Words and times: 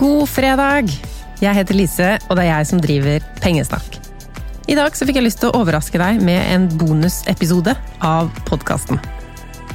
God 0.00 0.30
fredag! 0.32 0.88
Jeg 1.44 1.52
heter 1.58 1.76
Lise, 1.76 2.06
og 2.30 2.38
det 2.38 2.46
er 2.46 2.54
jeg 2.54 2.66
som 2.70 2.78
driver 2.80 3.24
Pengesnakk. 3.44 3.98
I 4.72 4.76
dag 4.78 4.94
så 4.96 5.04
fikk 5.04 5.18
jeg 5.18 5.26
lyst 5.26 5.42
til 5.42 5.50
å 5.50 5.58
overraske 5.60 5.98
deg 6.00 6.22
med 6.24 6.40
en 6.54 6.62
bonusepisode 6.80 7.74
av 8.00 8.30
podkasten. 8.48 8.96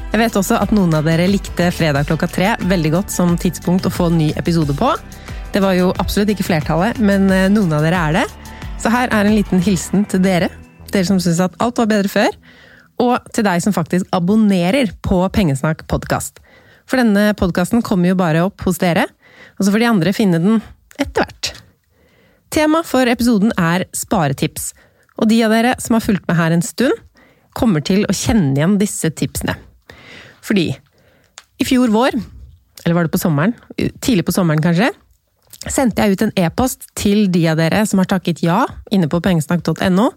Jeg 0.10 0.22
vet 0.24 0.40
også 0.40 0.58
at 0.58 0.72
noen 0.74 0.96
av 0.98 1.06
dere 1.06 1.28
likte 1.30 1.68
fredag 1.70 2.08
klokka 2.10 2.26
tre 2.34 2.56
veldig 2.72 2.92
godt 2.96 3.14
som 3.14 3.36
tidspunkt 3.38 3.86
å 3.86 3.92
få 3.94 4.08
en 4.10 4.18
ny 4.24 4.32
episode 4.42 4.74
på. 4.80 4.96
Det 5.54 5.62
var 5.62 5.78
jo 5.78 5.92
absolutt 6.02 6.32
ikke 6.34 6.48
flertallet, 6.48 6.98
men 6.98 7.30
eh, 7.30 7.46
noen 7.54 7.76
av 7.78 7.86
dere 7.86 8.00
er 8.08 8.18
det. 8.18 8.24
Så 8.82 8.90
her 8.96 9.14
er 9.14 9.30
en 9.30 9.38
liten 9.38 9.62
hilsen 9.62 10.08
til 10.10 10.24
dere. 10.26 10.50
Dere 10.90 11.06
som 11.06 11.22
syns 11.22 11.44
at 11.46 11.60
alt 11.62 11.84
var 11.84 11.92
bedre 11.92 12.10
før. 12.10 12.34
Og 13.06 13.30
til 13.30 13.46
deg 13.46 13.62
som 13.62 13.78
faktisk 13.78 14.10
abonnerer 14.10 14.90
på 15.06 15.22
Pengesnakk 15.38 15.86
podkast. 15.86 16.42
For 16.90 16.98
denne 16.98 17.36
podkasten 17.38 17.86
kommer 17.86 18.10
jo 18.10 18.18
bare 18.18 18.42
opp 18.50 18.66
hos 18.66 18.82
dere, 18.82 19.06
og 19.58 19.66
så 19.66 19.72
får 19.72 19.82
de 19.82 19.90
andre 19.90 20.14
finne 20.16 20.42
den 20.42 20.60
etter 21.00 21.24
hvert. 21.26 21.52
Tema 22.54 22.82
for 22.88 23.10
episoden 23.10 23.52
er 23.60 23.88
sparetips, 23.96 24.74
og 25.20 25.30
de 25.32 25.42
av 25.46 25.54
dere 25.56 25.76
som 25.82 25.98
har 25.98 26.04
fulgt 26.04 26.28
med 26.30 26.40
her 26.40 26.56
en 26.56 26.66
stund, 26.66 26.96
kommer 27.56 27.84
til 27.84 28.04
å 28.04 28.16
kjenne 28.16 28.52
igjen 28.58 28.76
disse 28.80 29.10
tipsene. 29.16 29.56
Fordi 30.44 30.70
i 31.56 31.68
fjor 31.68 31.92
vår, 31.94 32.18
eller 32.84 32.98
var 32.98 33.08
det 33.08 33.14
på 33.14 33.22
sommeren, 33.22 33.56
tidlig 34.04 34.26
på 34.28 34.36
sommeren 34.36 34.64
kanskje, 34.64 34.92
sendte 35.72 36.04
jeg 36.04 36.16
ut 36.16 36.24
en 36.26 36.34
e-post 36.46 36.90
til 37.00 37.30
de 37.32 37.46
av 37.50 37.60
dere 37.60 37.86
som 37.88 38.02
har 38.02 38.10
takket 38.12 38.44
ja 38.46 38.66
inne 38.94 39.08
på 39.10 39.22
pengesnakk.no, 39.24 40.10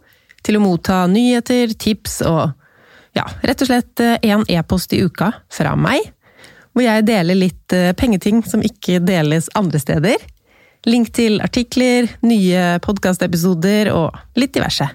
til 0.45 0.59
å 0.59 0.63
motta 0.63 1.05
nyheter, 1.11 1.73
tips 1.79 2.21
og 2.27 2.51
ja, 3.17 3.25
rett 3.43 3.63
og 3.65 3.71
slett 3.71 4.03
én 4.23 4.45
e-post 4.51 4.93
i 4.95 5.01
uka 5.07 5.33
fra 5.55 5.75
meg 5.79 6.11
hvor 6.73 6.85
jeg 6.85 7.07
deler 7.09 7.39
litt 7.39 7.75
eh, 7.77 7.93
pengeting 7.99 8.43
som 8.47 8.65
ikke 8.65 9.01
deles 9.05 9.51
andre 9.59 9.81
steder. 9.83 10.25
Link 10.87 11.11
til 11.17 11.41
artikler, 11.43 12.09
nye 12.23 12.79
podkastepisoder 12.85 13.91
og 13.93 14.17
litt 14.39 14.55
diverse. 14.55 14.87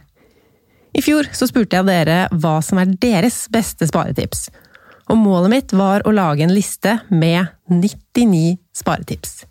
I 0.94 1.02
fjor 1.02 1.28
så 1.34 1.48
spurte 1.50 1.80
jeg 1.80 1.90
dere 1.90 2.28
hva 2.32 2.60
som 2.66 2.80
er 2.82 2.92
deres 3.02 3.46
beste 3.54 3.88
sparetips. 3.90 4.48
Og 5.12 5.20
målet 5.20 5.52
mitt 5.52 5.74
var 5.76 6.06
å 6.08 6.14
lage 6.16 6.46
en 6.46 6.54
liste 6.54 7.00
med 7.12 7.50
99 7.68 8.60
sparetips. 8.78 9.42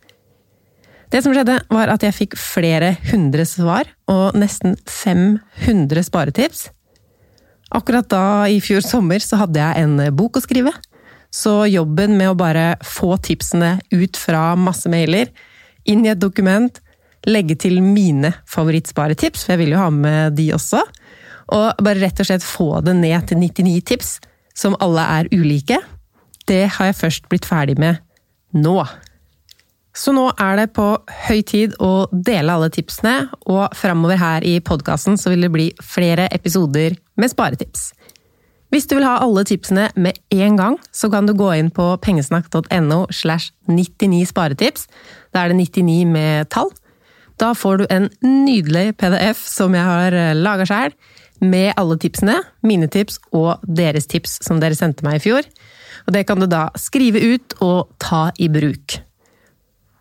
Det 1.13 1.21
som 1.21 1.35
skjedde, 1.37 1.59
var 1.69 1.91
at 1.93 2.05
jeg 2.07 2.17
fikk 2.17 2.39
flere 2.41 2.95
hundre 3.11 3.45
svar, 3.45 3.91
og 4.09 4.39
nesten 4.39 4.79
500 4.89 6.07
sparetips. 6.09 6.71
Akkurat 7.73 8.09
da, 8.09 8.23
i 8.49 8.63
fjor 8.65 8.81
sommer, 8.85 9.21
så 9.21 9.43
hadde 9.43 9.61
jeg 9.61 9.85
en 9.85 10.01
bok 10.17 10.41
å 10.41 10.45
skrive. 10.45 10.73
Så 11.33 11.67
jobben 11.71 12.19
med 12.19 12.31
å 12.31 12.37
bare 12.37 12.75
få 12.85 13.17
tipsene 13.25 13.79
ut 13.91 14.19
fra 14.21 14.53
masse 14.61 14.91
mailer, 14.93 15.31
inn 15.89 16.05
i 16.05 16.13
et 16.13 16.21
dokument, 16.21 16.77
legge 17.27 17.57
til 17.65 17.81
mine 17.83 18.35
favorittsparetips, 18.51 19.47
for 19.47 19.55
jeg 19.55 19.63
vil 19.63 19.75
jo 19.75 19.81
ha 19.81 19.89
med 19.95 20.37
de 20.37 20.51
også, 20.55 20.83
og 21.53 21.83
bare 21.83 22.03
rett 22.03 22.21
og 22.21 22.29
slett 22.29 22.45
få 22.47 22.69
det 22.85 22.95
ned 22.99 23.31
til 23.31 23.41
99 23.41 23.81
tips, 23.93 24.13
som 24.55 24.77
alle 24.85 25.05
er 25.19 25.31
ulike, 25.33 25.81
det 26.51 26.67
har 26.77 26.91
jeg 26.91 26.99
først 26.99 27.31
blitt 27.31 27.49
ferdig 27.49 27.79
med 27.81 28.03
nå. 28.53 28.77
Så 29.93 30.15
nå 30.17 30.25
er 30.41 30.57
det 30.57 30.71
på 30.77 30.87
høy 31.29 31.43
tid 31.47 31.75
å 31.83 32.09
dele 32.13 32.55
alle 32.55 32.71
tipsene, 32.73 33.29
og 33.45 33.75
framover 33.77 34.21
her 34.21 34.47
i 34.49 34.57
podkasten 34.65 35.19
så 35.21 35.33
vil 35.33 35.47
det 35.47 35.53
bli 35.53 35.69
flere 35.85 36.29
episoder 36.33 36.97
med 37.21 37.33
sparetips. 37.33 37.91
Hvis 38.73 38.87
du 38.89 38.95
vil 38.97 39.05
ha 39.05 39.19
alle 39.21 39.43
tipsene 39.45 39.91
med 40.01 40.17
en 40.33 40.57
gang, 40.57 40.79
så 40.97 41.11
kan 41.13 41.27
du 41.29 41.35
gå 41.37 41.51
inn 41.61 41.69
på 41.75 41.91
pengesnakk.no 42.01 43.03
slash 43.13 43.53
99 43.69 44.31
sparetips. 44.31 44.87
Da 45.35 45.43
er 45.43 45.53
det 45.53 45.59
99 45.61 46.07
med 46.09 46.49
tall. 46.49 46.73
Da 47.37 47.51
får 47.53 47.83
du 47.83 47.85
en 47.93 48.09
nydelig 48.25 48.95
PDF 48.97 49.43
som 49.45 49.77
jeg 49.77 49.85
har 49.85 50.17
eh, 50.17 50.33
laga 50.39 50.65
sjøl, 50.69 50.97
med 51.43 51.73
alle 51.77 51.97
tipsene, 51.99 52.37
mine 52.63 52.87
tips 52.87 53.19
og 53.35 53.61
deres 53.67 54.07
tips 54.09 54.39
som 54.47 54.61
dere 54.63 54.79
sendte 54.79 55.05
meg 55.05 55.19
i 55.19 55.25
fjor. 55.25 55.49
Og 56.07 56.15
det 56.15 56.23
kan 56.29 56.41
du 56.41 56.47
da 56.49 56.69
skrive 56.79 57.21
ut 57.21 57.57
og 57.61 57.91
ta 58.01 58.29
i 58.41 58.49
bruk. 58.53 59.01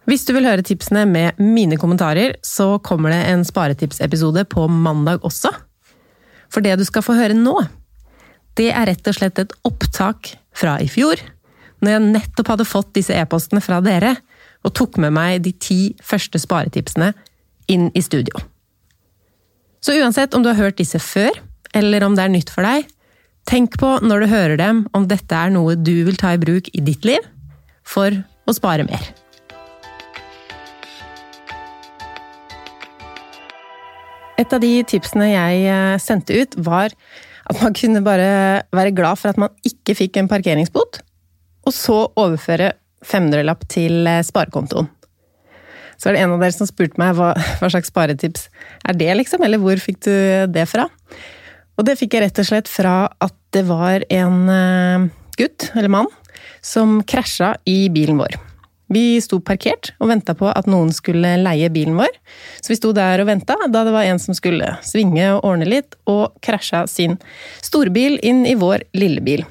Hvis 0.08 0.24
du 0.28 0.32
vil 0.38 0.48
høre 0.48 0.64
tipsene 0.66 1.04
med 1.10 1.42
mine 1.42 1.80
kommentarer, 1.82 2.38
så 2.46 2.78
kommer 2.80 3.12
det 3.12 3.26
en 3.34 3.44
sparetipsepisode 3.48 4.46
på 4.54 4.68
mandag 4.72 5.26
også. 5.28 5.52
For 6.52 6.64
det 6.64 6.78
du 6.80 6.86
skal 6.88 7.06
få 7.06 7.18
høre 7.18 7.38
nå, 7.38 7.58
det 8.62 8.70
er 8.70 8.86
rett 8.92 9.08
og 9.10 9.18
slett 9.18 9.42
et 9.42 9.54
opptak 9.66 10.36
fra 10.58 10.78
i 10.84 10.90
fjor, 10.92 11.20
når 11.82 11.96
jeg 11.96 12.08
nettopp 12.14 12.54
hadde 12.54 12.70
fått 12.70 12.94
disse 12.98 13.16
e-postene 13.18 13.62
fra 13.64 13.80
dere, 13.82 14.16
og 14.62 14.76
tok 14.78 15.00
med 15.02 15.16
meg 15.16 15.40
de 15.42 15.54
ti 15.58 15.80
første 16.06 16.38
sparetipsene 16.42 17.10
inn 17.72 17.88
i 17.98 18.04
studio. 18.06 18.38
Så 19.82 19.96
uansett 19.98 20.36
om 20.38 20.44
du 20.44 20.52
har 20.52 20.60
hørt 20.60 20.78
disse 20.78 21.02
før, 21.02 21.34
eller 21.74 22.06
om 22.06 22.14
det 22.18 22.28
er 22.28 22.34
nytt 22.36 22.52
for 22.54 22.68
deg, 22.68 22.86
tenk 23.50 23.80
på 23.82 23.96
når 24.06 24.22
du 24.22 24.30
hører 24.30 24.60
dem 24.62 24.84
om 24.94 25.08
dette 25.10 25.34
er 25.34 25.50
noe 25.54 25.74
du 25.80 26.04
vil 26.06 26.20
ta 26.22 26.36
i 26.36 26.42
bruk 26.42 26.70
i 26.78 26.84
ditt 26.86 27.08
liv 27.08 27.26
for 27.82 28.14
å 28.46 28.54
spare 28.54 28.86
mer. 28.86 29.10
Et 34.38 34.54
av 34.54 34.62
de 34.62 34.72
tipsene 34.90 35.28
jeg 35.32 35.66
eh, 35.70 35.98
sendte 36.02 36.38
ut, 36.38 36.56
var 36.66 36.94
at 37.50 37.62
man 37.62 37.76
kunne 37.78 38.04
bare 38.06 38.64
være 38.76 38.94
glad 38.96 39.20
for 39.20 39.32
at 39.32 39.40
man 39.42 39.54
ikke 39.68 39.96
fikk 39.98 40.20
en 40.20 40.30
parkeringsbot, 40.32 41.02
og 41.66 41.76
så 41.76 42.00
overføre 42.20 42.74
500-lapp 43.06 43.66
til 43.72 44.08
eh, 44.10 44.24
sparekontoen. 44.26 44.90
Så 46.02 46.10
er 46.10 46.18
det 46.18 46.24
en 46.24 46.34
av 46.34 46.42
dere 46.42 46.56
som 46.56 46.70
spurte 46.70 46.98
meg 47.02 47.14
hva, 47.18 47.34
hva, 47.60 47.70
slags 47.70 47.92
sparetips 47.94 48.48
er 48.90 48.98
det, 48.98 49.12
liksom, 49.20 49.44
eller 49.46 49.62
hvor 49.62 49.82
fikk 49.82 50.02
du 50.08 50.14
det 50.54 50.68
fra? 50.70 50.88
Og 51.80 51.88
det 51.88 51.98
fikk 51.98 52.18
jeg 52.18 52.26
rett 52.28 52.42
og 52.42 52.50
slett 52.50 52.70
fra 52.70 52.96
at 53.22 53.38
det 53.56 53.66
var 53.70 54.06
en 54.14 54.40
eh, 54.54 55.10
gutt, 55.40 55.72
eller 55.76 55.92
mann, 55.92 56.10
som 56.62 57.02
krasja 57.08 57.56
i 57.70 57.86
bilen 57.94 58.22
vår. 58.22 58.38
Vi 58.92 59.22
sto 59.24 59.40
parkert 59.40 59.94
og 60.02 60.10
venta 60.12 60.34
på 60.36 60.50
at 60.52 60.68
noen 60.68 60.92
skulle 60.92 61.38
leie 61.40 61.70
bilen 61.72 61.96
vår. 61.96 62.12
Så 62.60 62.74
vi 62.74 62.80
sto 62.80 62.92
der 62.96 63.24
og 63.24 63.30
venta 63.30 63.56
da 63.72 63.86
det 63.88 63.94
var 63.96 64.08
en 64.10 64.20
som 64.20 64.36
skulle 64.36 64.68
svinge 64.84 65.30
og 65.38 65.46
ordne 65.48 65.70
litt, 65.70 65.96
og 66.12 66.36
krasja 66.44 66.84
sin 66.92 67.16
storbil 67.64 68.20
inn 68.20 68.44
i 68.50 68.58
vår 68.60 68.84
lille 68.98 69.24
bil. 69.24 69.46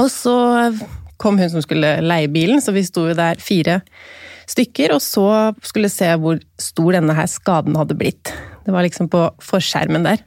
Og 0.00 0.08
så 0.10 0.34
kom 1.22 1.38
hun 1.38 1.52
som 1.52 1.62
skulle 1.62 1.96
leie 2.02 2.30
bilen, 2.32 2.58
så 2.60 2.74
vi 2.74 2.82
sto 2.86 3.06
jo 3.06 3.14
der 3.16 3.38
fire 3.38 3.80
stykker, 4.50 4.96
og 4.96 5.02
så 5.04 5.28
skulle 5.64 5.92
se 5.92 6.10
hvor 6.20 6.40
stor 6.60 6.96
denne 6.96 7.14
her 7.16 7.30
skaden 7.30 7.78
hadde 7.78 7.96
blitt. 7.98 8.32
Det 8.66 8.74
var 8.74 8.84
liksom 8.84 9.08
på 9.12 9.28
forskjermen 9.44 10.08
der. 10.08 10.24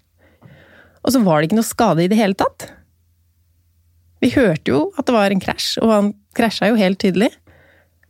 Og 1.03 1.12
så 1.13 1.22
var 1.24 1.41
det 1.41 1.50
ikke 1.50 1.59
noe 1.59 1.68
skade 1.68 2.06
i 2.06 2.12
det 2.12 2.19
hele 2.19 2.38
tatt. 2.39 2.69
Vi 4.24 4.31
hørte 4.34 4.72
jo 4.72 4.79
at 4.97 5.06
det 5.06 5.13
var 5.13 5.34
en 5.34 5.44
krasj, 5.44 5.75
og 5.84 5.91
han 5.91 6.09
krasja 6.38 6.72
jo 6.72 6.79
helt 6.79 7.01
tydelig 7.03 7.34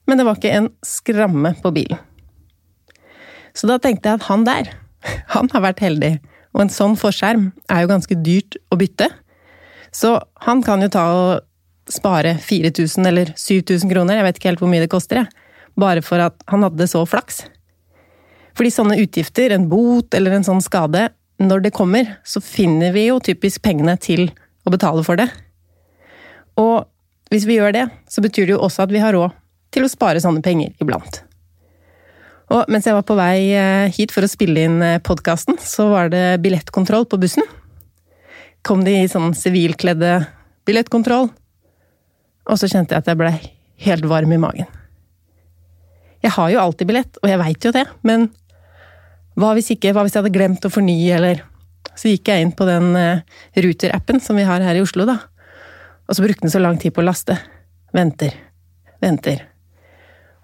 men 0.08 0.20
det 0.20 0.26
var 0.28 0.40
ikke 0.40 0.56
en 0.56 0.70
skramme 0.86 1.54
på 1.62 1.72
bilen. 1.76 2.00
Så 3.58 3.70
da 3.70 3.80
tenkte 3.82 4.10
jeg 4.10 4.20
at 4.20 4.28
han 4.30 4.46
der, 4.48 4.72
han 5.36 5.50
har 5.54 5.66
vært 5.66 5.84
heldig, 5.84 6.18
og 6.56 6.64
en 6.64 6.74
sånn 6.74 6.96
forskjerm 6.98 7.52
er 7.70 7.84
jo 7.84 7.92
ganske 7.92 8.18
dyrt 8.24 8.58
å 8.74 8.80
bytte. 8.80 9.10
Så 9.94 10.16
han 10.46 10.64
kan 10.66 10.82
jo 10.84 10.90
ta 10.94 11.06
og 11.14 11.92
spare 11.92 12.36
4000 12.44 13.08
eller 13.08 13.32
7000 13.38 13.92
kroner, 13.92 14.20
jeg 14.20 14.28
vet 14.28 14.40
ikke 14.40 14.52
helt 14.52 14.64
hvor 14.64 14.72
mye 14.72 14.84
det 14.84 14.92
koster, 14.92 15.22
jeg, 15.22 15.46
bare 15.78 16.04
for 16.04 16.24
at 16.24 16.42
han 16.52 16.66
hadde 16.66 16.90
så 16.90 17.04
flaks. 17.08 17.46
Fordi 18.58 18.74
sånne 18.74 18.98
utgifter, 19.04 19.54
en 19.54 19.68
bot 19.70 20.16
eller 20.18 20.34
en 20.34 20.46
sånn 20.46 20.64
skade, 20.66 21.08
når 21.38 21.68
det 21.68 21.76
kommer, 21.78 22.16
så 22.26 22.42
finner 22.42 22.96
vi 22.96 23.08
jo 23.12 23.20
typisk 23.22 23.62
pengene 23.66 23.94
til 24.02 24.32
å 24.66 24.74
betale 24.74 25.04
for 25.06 25.20
det. 25.20 25.28
Og 26.58 26.88
hvis 27.30 27.46
vi 27.46 27.60
gjør 27.60 27.76
det, 27.76 27.86
så 28.10 28.24
betyr 28.26 28.48
det 28.48 28.56
jo 28.56 28.64
også 28.66 28.88
at 28.88 28.94
vi 28.94 29.04
har 29.04 29.14
råd 29.14 29.36
til 29.78 29.86
å 29.86 29.92
spare 29.92 30.22
sånne 30.24 30.42
penger 30.46 30.74
iblant. 30.82 31.22
Og 32.54 32.70
mens 32.72 32.88
jeg 32.88 32.96
var 32.96 33.04
på 33.08 33.18
vei 33.18 33.52
eh, 33.52 33.92
hit 33.94 34.14
for 34.16 34.24
å 34.24 34.32
spille 34.32 34.64
inn 34.68 34.80
eh, 34.84 35.02
podkasten, 35.04 35.60
så 35.60 35.90
var 35.92 36.12
det 36.14 36.40
billettkontroll 36.44 37.06
på 37.12 37.20
bussen. 37.20 37.44
Kom 38.68 38.86
de 38.88 38.96
i 39.02 39.12
sånn 39.12 39.34
sivilkledde 39.36 40.22
billettkontroll, 40.68 41.30
og 42.48 42.60
så 42.60 42.70
kjente 42.72 42.96
jeg 42.96 43.04
at 43.04 43.12
jeg 43.12 43.20
ble 43.20 43.34
helt 43.84 44.08
varm 44.08 44.32
i 44.32 44.40
magen. 44.40 44.70
Jeg 46.24 46.34
har 46.34 46.50
jo 46.52 46.62
alltid 46.64 46.90
billett, 46.90 47.20
og 47.22 47.30
jeg 47.30 47.40
veit 47.44 47.68
jo 47.68 47.74
det, 47.76 47.84
men 48.08 48.30
hva 49.38 49.52
hvis 49.54 49.70
ikke, 49.76 49.92
hva 49.94 50.06
hvis 50.06 50.16
jeg 50.16 50.24
hadde 50.24 50.34
glemt 50.34 50.66
å 50.66 50.74
fornye, 50.74 51.14
eller 51.20 51.46
Så 51.98 52.12
gikk 52.12 52.30
jeg 52.30 52.44
inn 52.44 52.52
på 52.54 52.66
den 52.68 52.92
eh, 53.00 53.24
Ruter-appen 53.58 54.20
som 54.22 54.38
vi 54.38 54.44
har 54.46 54.62
her 54.62 54.78
i 54.78 54.84
Oslo, 54.84 55.08
da, 55.08 55.16
og 56.06 56.14
så 56.14 56.22
brukte 56.22 56.46
den 56.46 56.54
så 56.54 56.62
lang 56.62 56.78
tid 56.78 56.94
på 56.94 57.02
å 57.02 57.08
laste. 57.08 57.40
Venter, 57.96 58.36
venter. 59.02 59.48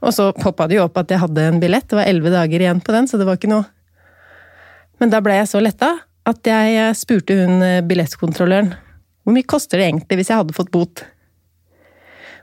Og 0.03 0.11
så 0.15 0.29
poppa 0.35 0.67
det 0.67 0.77
jo 0.77 0.85
opp 0.87 0.97
at 0.99 1.11
jeg 1.13 1.21
hadde 1.21 1.47
en 1.47 1.61
billett, 1.63 1.87
det 1.87 1.97
var 1.99 2.09
elleve 2.09 2.33
dager 2.33 2.63
igjen 2.65 2.81
på 2.83 2.95
den, 2.95 3.07
så 3.07 3.19
det 3.19 3.27
var 3.27 3.39
ikke 3.39 3.51
noe 3.51 3.65
Men 4.99 5.11
da 5.13 5.21
ble 5.23 5.37
jeg 5.39 5.49
så 5.51 5.61
letta 5.63 5.95
at 6.27 6.47
jeg 6.47 6.95
spurte 6.95 7.35
hun 7.35 7.63
eh, 7.63 7.83
billettkontrolløren 7.87 8.73
hvor 9.23 9.35
mye 9.35 9.47
koster 9.47 9.79
det 9.79 9.87
egentlig 9.87 10.19
hvis 10.19 10.31
jeg 10.31 10.41
hadde 10.41 10.55
fått 10.55 10.71
bot? 10.73 11.05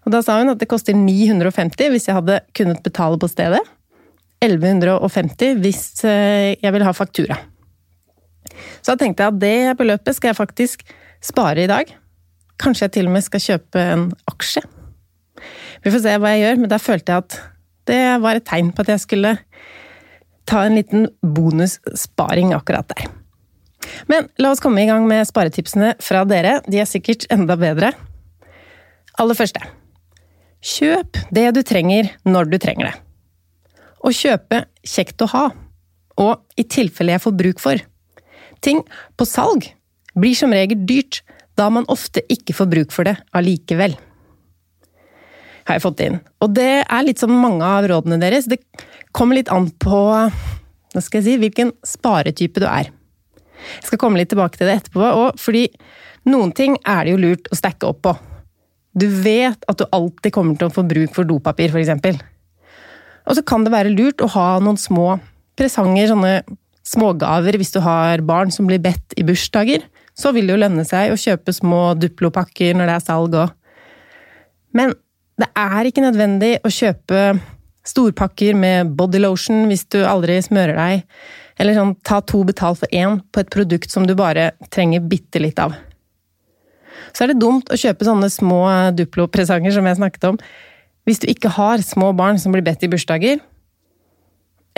Og 0.06 0.14
da 0.14 0.22
sa 0.24 0.38
hun 0.40 0.52
at 0.52 0.60
det 0.60 0.68
koster 0.70 0.96
950 0.96 1.92
hvis 1.92 2.08
jeg 2.08 2.16
hadde 2.16 2.40
kunnet 2.56 2.80
betale 2.84 3.20
på 3.20 3.28
stedet. 3.28 3.60
1150 4.40 5.60
hvis 5.60 5.82
eh, 6.08 6.56
jeg 6.56 6.72
vil 6.72 6.86
ha 6.86 6.94
faktura. 6.96 7.36
Så 8.80 8.94
da 8.94 9.00
tenkte 9.02 9.26
jeg 9.26 9.34
at 9.34 9.40
det 9.42 9.78
beløpet 9.78 10.16
skal 10.16 10.32
jeg 10.32 10.40
faktisk 10.40 10.84
spare 11.20 11.66
i 11.66 11.70
dag. 11.70 11.92
Kanskje 12.60 12.88
jeg 12.88 12.96
til 12.96 13.10
og 13.10 13.16
med 13.18 13.28
skal 13.28 13.44
kjøpe 13.44 13.88
en 13.92 14.08
aksje. 14.32 14.64
Vi 15.84 15.92
får 15.92 16.02
se 16.04 16.16
hva 16.20 16.34
jeg 16.34 16.44
gjør, 16.44 16.60
men 16.60 16.72
da 16.72 16.78
følte 16.80 17.14
jeg 17.14 17.24
at 17.24 17.38
det 17.90 18.02
var 18.22 18.38
et 18.38 18.46
tegn 18.46 18.70
på 18.74 18.84
at 18.84 18.92
jeg 18.92 19.02
skulle 19.02 19.32
ta 20.50 20.64
en 20.66 20.76
liten 20.76 21.08
bonussparing 21.22 22.52
akkurat 22.56 22.90
der. 22.92 23.08
Men 24.10 24.28
la 24.40 24.52
oss 24.52 24.62
komme 24.62 24.82
i 24.82 24.88
gang 24.88 25.06
med 25.08 25.26
sparetipsene 25.28 25.94
fra 26.02 26.24
dere. 26.28 26.58
De 26.68 26.80
er 26.82 26.88
sikkert 26.88 27.26
enda 27.32 27.56
bedre. 27.60 27.92
Aller 29.20 29.36
første 29.36 29.62
Kjøp 30.60 31.16
det 31.32 31.46
du 31.56 31.62
trenger 31.64 32.10
når 32.28 32.50
du 32.52 32.58
trenger 32.60 32.90
det. 32.90 32.96
Å 34.04 34.12
kjøpe 34.12 34.64
kjekt 34.84 35.24
å 35.24 35.28
ha, 35.32 35.44
og 36.20 36.60
i 36.60 36.66
tilfelle 36.68 37.14
jeg 37.14 37.24
får 37.24 37.36
bruk 37.36 37.62
for. 37.62 37.80
Ting 38.60 38.82
på 39.16 39.26
salg 39.28 39.70
blir 40.12 40.36
som 40.36 40.52
regel 40.52 40.84
dyrt, 40.88 41.22
da 41.56 41.70
man 41.72 41.88
ofte 41.92 42.20
ikke 42.32 42.56
får 42.56 42.68
bruk 42.72 42.92
for 42.92 43.08
det 43.08 43.16
allikevel. 43.36 43.96
Har 45.70 45.76
jeg 45.78 45.84
fått 45.84 46.00
inn. 46.02 46.16
Og 46.42 46.50
det 46.50 46.82
er 46.82 47.04
litt 47.06 47.20
som 47.22 47.30
mange 47.30 47.62
av 47.62 47.86
rådene 47.86 48.16
deres. 48.18 48.48
Det 48.50 48.58
kommer 49.14 49.38
litt 49.38 49.52
an 49.54 49.68
på 49.70 50.00
hva 50.10 50.98
skal 50.98 51.20
jeg 51.20 51.26
si, 51.28 51.34
hvilken 51.38 51.70
sparetype 51.86 52.58
du 52.58 52.66
er. 52.66 52.88
Jeg 53.78 53.86
skal 53.86 54.00
komme 54.02 54.18
litt 54.18 54.32
tilbake 54.32 54.58
til 54.58 54.66
det 54.66 54.80
etterpå, 54.80 55.04
og 55.04 55.38
fordi 55.38 55.68
noen 56.26 56.50
ting 56.56 56.74
er 56.82 57.04
det 57.06 57.12
jo 57.14 57.20
lurt 57.22 57.46
å 57.54 57.58
stacke 57.60 57.86
opp 57.86 58.00
på. 58.02 58.16
Du 58.98 59.06
vet 59.22 59.62
at 59.70 59.78
du 59.78 59.86
alltid 59.94 60.34
kommer 60.34 60.58
til 60.58 60.66
å 60.66 60.74
få 60.74 60.82
bruk 60.90 61.14
for 61.14 61.28
dopapir, 61.28 61.70
f.eks. 61.70 62.18
Og 63.30 63.38
så 63.38 63.44
kan 63.46 63.62
det 63.62 63.70
være 63.70 63.94
lurt 63.94 64.24
å 64.24 64.30
ha 64.34 64.48
noen 64.64 64.80
små 64.80 65.20
presanger, 65.60 66.10
sånne 66.10 66.34
smågaver 66.90 67.60
hvis 67.60 67.70
du 67.76 67.78
har 67.84 68.24
barn 68.26 68.50
som 68.50 68.66
blir 68.66 68.82
bedt 68.82 69.14
i 69.14 69.26
bursdager. 69.28 69.86
Så 70.18 70.34
vil 70.34 70.50
det 70.50 70.56
jo 70.56 70.62
lønne 70.64 70.82
seg 70.88 71.14
å 71.14 71.20
kjøpe 71.20 71.54
små 71.54 71.92
Duplo-pakker 72.00 72.74
når 72.74 72.90
det 72.90 72.96
er 72.96 73.06
salg 73.06 73.38
òg. 73.38 73.54
Men 74.74 74.96
det 75.40 75.50
er 75.56 75.88
ikke 75.88 76.04
nødvendig 76.04 76.54
å 76.64 76.72
kjøpe 76.72 77.34
storpakker 77.90 78.56
med 78.58 78.94
bodylotion 78.96 79.64
hvis 79.70 79.86
du 79.92 80.02
aldri 80.04 80.38
smører 80.44 80.76
deg, 80.76 81.06
eller 81.60 81.76
sånn 81.76 81.94
ta 82.06 82.20
to 82.24 82.42
betalt 82.48 82.82
for 82.82 82.92
én 82.96 83.22
på 83.32 83.42
et 83.42 83.52
produkt 83.52 83.92
som 83.92 84.06
du 84.08 84.14
bare 84.16 84.52
trenger 84.72 85.04
bitte 85.04 85.40
litt 85.42 85.60
av 85.60 85.76
så 87.14 87.24
er 87.24 87.32
det 87.32 87.40
dumt 87.42 87.70
å 87.70 87.78
kjøpe 87.78 88.06
sånne 88.06 88.30
små 88.32 88.60
Duplo-presanger 88.96 89.74
som 89.74 89.86
jeg 89.88 89.98
snakket 89.98 90.28
om, 90.32 90.38
hvis 91.08 91.22
du 91.22 91.28
ikke 91.32 91.52
har 91.56 91.82
små 91.84 92.12
barn 92.16 92.38
som 92.40 92.54
blir 92.54 92.64
bedt 92.66 92.84
i 92.86 92.90
bursdager, 92.92 93.40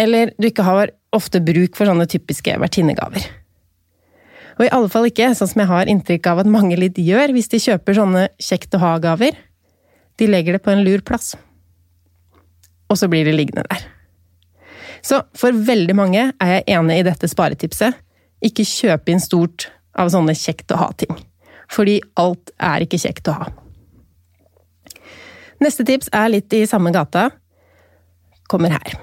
eller 0.01 0.33
du 0.39 0.49
ikke 0.49 0.67
har 0.67 0.95
ofte 1.13 1.43
bruk 1.45 1.77
for 1.77 1.89
sånne 1.89 2.09
typiske 2.09 2.55
vertinnegaver. 2.63 3.27
Og 4.59 4.67
i 4.67 4.73
alle 4.73 4.89
fall 4.93 5.09
ikke 5.09 5.33
sånn 5.37 5.51
som 5.51 5.63
jeg 5.63 5.71
har 5.71 5.91
inntrykk 5.91 6.29
av 6.29 6.43
at 6.43 6.51
mange 6.51 6.77
litt 6.79 7.01
gjør 7.01 7.33
hvis 7.35 7.51
de 7.53 7.61
kjøper 7.61 7.97
sånne 7.97 8.27
kjekt 8.41 8.77
å 8.77 8.83
ha-gaver. 8.83 9.37
De 10.23 10.29
legger 10.31 10.55
det 10.55 10.63
på 10.63 10.71
en 10.71 10.85
lur 10.87 11.03
plass. 11.03 11.33
Og 12.87 13.01
så 13.01 13.09
blir 13.11 13.27
det 13.27 13.35
liggende 13.35 13.67
der. 13.67 13.83
Så 15.03 15.25
for 15.35 15.57
veldig 15.67 15.97
mange 15.99 16.29
er 16.31 16.53
jeg 16.53 16.69
enig 16.77 17.01
i 17.01 17.07
dette 17.09 17.27
sparetipset. 17.27 17.99
Ikke 18.47 18.67
kjøp 18.67 19.11
inn 19.11 19.23
stort 19.23 19.67
av 19.99 20.13
sånne 20.15 20.37
kjekt 20.39 20.71
å 20.71 20.79
ha-ting 20.85 21.19
fordi 21.73 22.01
alt 22.21 22.53
er 22.61 22.85
ikke 22.85 23.01
kjekt 23.01 23.31
å 23.33 23.37
ha. 23.39 23.47
Neste 25.63 25.87
tips 25.89 26.11
er 26.13 26.29
litt 26.33 26.53
i 26.53 26.67
samme 26.69 26.93
gata. 26.93 27.31
Kommer 28.51 28.75
her. 28.75 28.97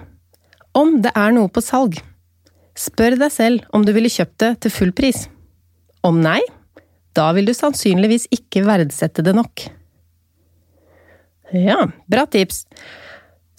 Om 0.77 0.99
det 1.01 1.15
er 1.17 1.33
noe 1.33 1.49
på 1.49 1.63
salg, 1.65 1.97
spør 2.77 3.17
deg 3.17 3.33
selv 3.33 3.65
om 3.73 3.85
du 3.87 3.93
ville 3.95 4.11
kjøpt 4.11 4.37
det 4.43 4.51
til 4.65 4.75
full 4.75 4.93
pris. 4.93 5.25
Om 6.05 6.21
nei, 6.21 6.41
da 7.17 7.31
vil 7.33 7.49
du 7.49 7.55
sannsynligvis 7.57 8.29
ikke 8.35 8.67
verdsette 8.67 9.25
det 9.25 9.33
nok. 9.33 9.65
Ja, 11.55 11.87
bra 12.07 12.25
tips. 12.29 12.65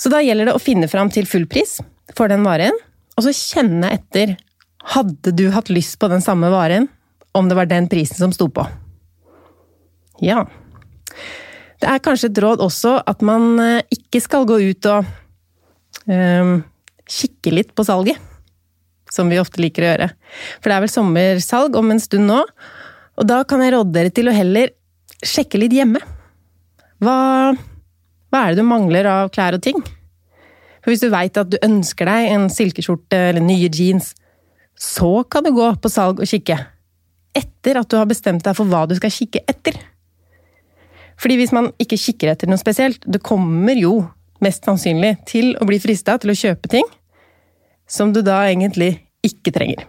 Så 0.00 0.12
da 0.12 0.22
gjelder 0.24 0.48
det 0.48 0.56
å 0.56 0.62
finne 0.62 0.88
fram 0.88 1.10
til 1.12 1.26
full 1.28 1.46
pris 1.50 1.78
for 2.16 2.30
den 2.32 2.44
varen, 2.46 2.76
og 3.16 3.26
så 3.26 3.34
kjenne 3.36 3.90
etter 3.96 4.36
hadde 4.94 5.34
du 5.36 5.50
hatt 5.52 5.68
lyst 5.72 5.98
på 6.00 6.08
den 6.08 6.22
samme 6.24 6.48
varen 6.52 6.88
om 7.36 7.50
det 7.50 7.58
var 7.58 7.68
den 7.68 7.88
prisen 7.90 8.16
som 8.16 8.32
sto 8.32 8.48
på. 8.48 8.64
Ja. 10.24 10.44
Det 11.80 11.88
er 11.88 12.02
kanskje 12.04 12.30
et 12.30 12.40
råd 12.42 12.62
også 12.64 12.96
at 13.08 13.22
man 13.24 13.54
eh, 13.62 13.84
ikke 13.94 14.20
skal 14.24 14.48
gå 14.48 14.58
ut 14.60 14.88
og 14.90 15.06
um, 16.10 16.58
kikke 17.08 17.54
litt 17.54 17.72
på 17.76 17.86
salget. 17.88 18.20
Som 19.10 19.30
vi 19.32 19.40
ofte 19.42 19.62
liker 19.62 19.82
å 19.82 19.88
gjøre. 19.90 20.08
For 20.60 20.70
det 20.70 20.76
er 20.76 20.84
vel 20.84 20.92
sommersalg 20.92 21.76
om 21.78 21.88
en 21.90 22.02
stund 22.02 22.28
nå. 22.30 22.44
Og 23.18 23.26
da 23.26 23.40
kan 23.48 23.62
jeg 23.64 23.74
råde 23.74 23.94
dere 23.96 24.12
til 24.14 24.30
å 24.30 24.34
heller 24.34 24.70
sjekke 25.26 25.58
litt 25.58 25.74
hjemme. 25.74 25.98
Hva, 27.02 27.16
hva 28.30 28.44
er 28.44 28.54
det 28.54 28.62
du 28.62 28.68
mangler 28.68 29.08
av 29.10 29.30
klær 29.34 29.56
og 29.56 29.62
ting? 29.64 29.78
For 30.80 30.92
hvis 30.92 31.02
du 31.02 31.10
veit 31.12 31.36
at 31.36 31.50
du 31.50 31.58
ønsker 31.66 32.08
deg 32.08 32.30
en 32.30 32.46
silkeskjorte 32.52 33.18
eller 33.30 33.44
nye 33.44 33.68
jeans, 33.68 34.14
så 34.80 35.24
kan 35.28 35.44
du 35.44 35.52
gå 35.52 35.66
på 35.82 35.90
salg 35.92 36.22
og 36.22 36.30
kikke. 36.30 36.56
Etter 37.36 37.82
at 37.82 37.90
du 37.90 37.98
har 37.98 38.08
bestemt 38.08 38.46
deg 38.46 38.56
for 38.56 38.70
hva 38.70 38.86
du 38.88 38.94
skal 38.96 39.12
kikke 39.12 39.42
etter. 39.50 39.76
Fordi 41.20 41.36
hvis 41.36 41.52
man 41.52 41.68
ikke 41.82 41.98
kikker 42.00 42.32
etter 42.32 42.48
noe 42.48 42.60
spesielt, 42.60 43.04
det 43.04 43.20
kommer 43.26 43.76
jo 43.76 43.98
mest 44.40 44.64
sannsynlig 44.64 45.18
til 45.28 45.52
å 45.60 45.68
bli 45.68 45.76
frista 45.82 46.16
til 46.20 46.32
å 46.32 46.38
kjøpe 46.38 46.70
ting 46.72 46.86
som 47.90 48.14
du 48.14 48.22
da 48.24 48.40
egentlig 48.48 48.94
ikke 49.26 49.52
trenger. 49.52 49.84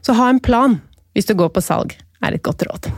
Så 0.00 0.16
ha 0.16 0.30
en 0.30 0.40
plan 0.40 0.78
hvis 1.12 1.28
du 1.28 1.34
går 1.36 1.50
på 1.52 1.60
salg, 1.60 1.92
er 2.24 2.32
et 2.32 2.44
godt 2.46 2.64
råd. 2.64 2.88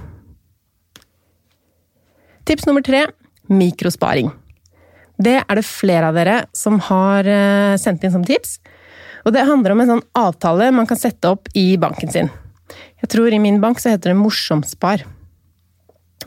Tips 2.46 2.68
nummer 2.68 2.84
tre 2.84 3.06
mikrosparing. 3.52 4.30
Det 5.20 5.36
er 5.40 5.58
det 5.58 5.66
flere 5.66 6.10
av 6.10 6.16
dere 6.18 6.38
som 6.56 6.80
har 6.88 7.28
eh, 7.28 7.74
sendt 7.80 8.04
inn 8.04 8.14
som 8.14 8.24
tips. 8.26 8.58
Og 9.24 9.32
det 9.32 9.46
handler 9.48 9.74
om 9.74 9.82
en 9.84 9.92
sånn 9.94 10.06
avtale 10.18 10.70
man 10.74 10.88
kan 10.88 11.00
sette 11.00 11.30
opp 11.30 11.48
i 11.56 11.74
banken 11.80 12.10
sin. 12.12 12.30
Jeg 13.00 13.12
tror 13.12 13.32
i 13.32 13.40
min 13.40 13.60
bank 13.62 13.80
så 13.80 13.92
heter 13.92 14.12
det 14.12 14.18
Morsomspar. 14.20 15.04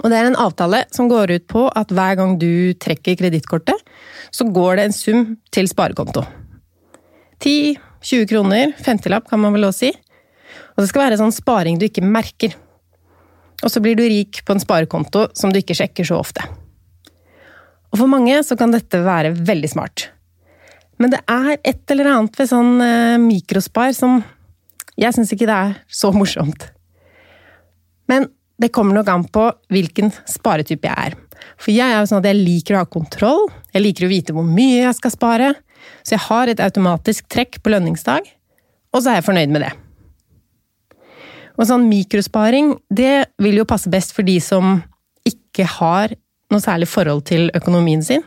Og 0.03 0.11
det 0.11 0.17
er 0.17 0.29
en 0.29 0.39
avtale 0.39 0.83
som 0.93 1.09
går 1.09 1.33
ut 1.35 1.47
på 1.49 1.65
at 1.73 1.91
hver 1.93 2.17
gang 2.19 2.35
du 2.41 2.73
trekker 2.77 3.17
kredittkortet, 3.17 3.81
så 4.31 4.45
går 4.53 4.77
det 4.77 4.85
en 4.87 4.95
sum 4.95 5.23
til 5.53 5.69
sparekonto. 5.69 6.21
10-20 7.41 8.29
kroner, 8.29 8.75
50-lapp 8.85 9.29
kan 9.29 9.41
man 9.41 9.57
vel 9.57 9.69
også 9.69 9.87
si. 9.87 9.91
Og 10.75 10.83
det 10.83 10.89
skal 10.91 11.07
være 11.07 11.19
sånn 11.21 11.33
sparing 11.33 11.79
du 11.81 11.87
ikke 11.87 12.05
merker. 12.05 12.53
Og 13.65 13.73
så 13.73 13.81
blir 13.81 13.97
du 13.97 14.05
rik 14.05 14.43
på 14.45 14.53
en 14.53 14.61
sparekonto 14.61 15.27
som 15.37 15.53
du 15.53 15.59
ikke 15.61 15.77
sjekker 15.77 16.05
så 16.05 16.19
ofte. 16.21 16.45
Og 17.91 18.01
for 18.01 18.11
mange 18.11 18.39
så 18.43 18.57
kan 18.59 18.73
dette 18.73 18.99
være 19.05 19.33
veldig 19.35 19.69
smart. 19.71 20.09
Men 20.97 21.13
det 21.13 21.21
er 21.29 21.53
et 21.57 21.93
eller 21.93 22.09
annet 22.11 22.39
ved 22.39 22.49
sånn 22.49 22.81
eh, 22.83 23.19
mikrospar 23.21 23.93
som 23.95 24.19
jeg 24.97 25.13
syns 25.13 25.31
ikke 25.33 25.47
det 25.49 25.57
er 25.57 25.77
så 25.93 26.09
morsomt. 26.15 26.71
Men 28.09 28.27
det 28.57 28.71
kommer 28.73 28.97
nok 28.97 29.09
an 29.13 29.25
på 29.29 29.45
hvilken 29.69 30.09
sparetype 30.25 30.89
jeg 30.89 31.11
er. 31.11 31.17
For 31.61 31.69
jeg 31.73 31.85
er 31.85 32.01
jo 32.01 32.09
sånn 32.09 32.23
at 32.23 32.31
jeg 32.31 32.41
liker 32.41 32.75
å 32.75 32.81
ha 32.81 32.89
kontroll, 32.89 33.45
jeg 33.75 33.83
liker 33.83 34.07
å 34.07 34.11
vite 34.11 34.33
hvor 34.33 34.47
mye 34.47 34.87
jeg 34.87 34.97
skal 34.97 35.13
spare, 35.13 35.51
så 36.01 36.15
jeg 36.15 36.25
har 36.25 36.49
et 36.49 36.63
automatisk 36.63 37.27
trekk 37.29 37.59
på 37.61 37.71
lønningsdag, 37.73 38.25
og 38.95 39.03
så 39.03 39.11
er 39.11 39.19
jeg 39.19 39.27
fornøyd 39.27 39.53
med 39.53 39.67
det. 39.67 39.73
Og 41.57 41.65
sånn 41.69 41.87
mikrosparing, 41.89 42.73
det 42.89 43.29
vil 43.41 43.59
jo 43.61 43.69
passe 43.69 43.89
best 43.93 44.13
for 44.17 44.25
de 44.25 44.39
som 44.41 44.79
ikke 45.27 45.65
har 45.77 46.13
noe 46.53 46.63
særlig 46.63 46.89
forhold 46.89 47.25
til 47.27 47.49
økonomien 47.57 48.03
sin. 48.03 48.23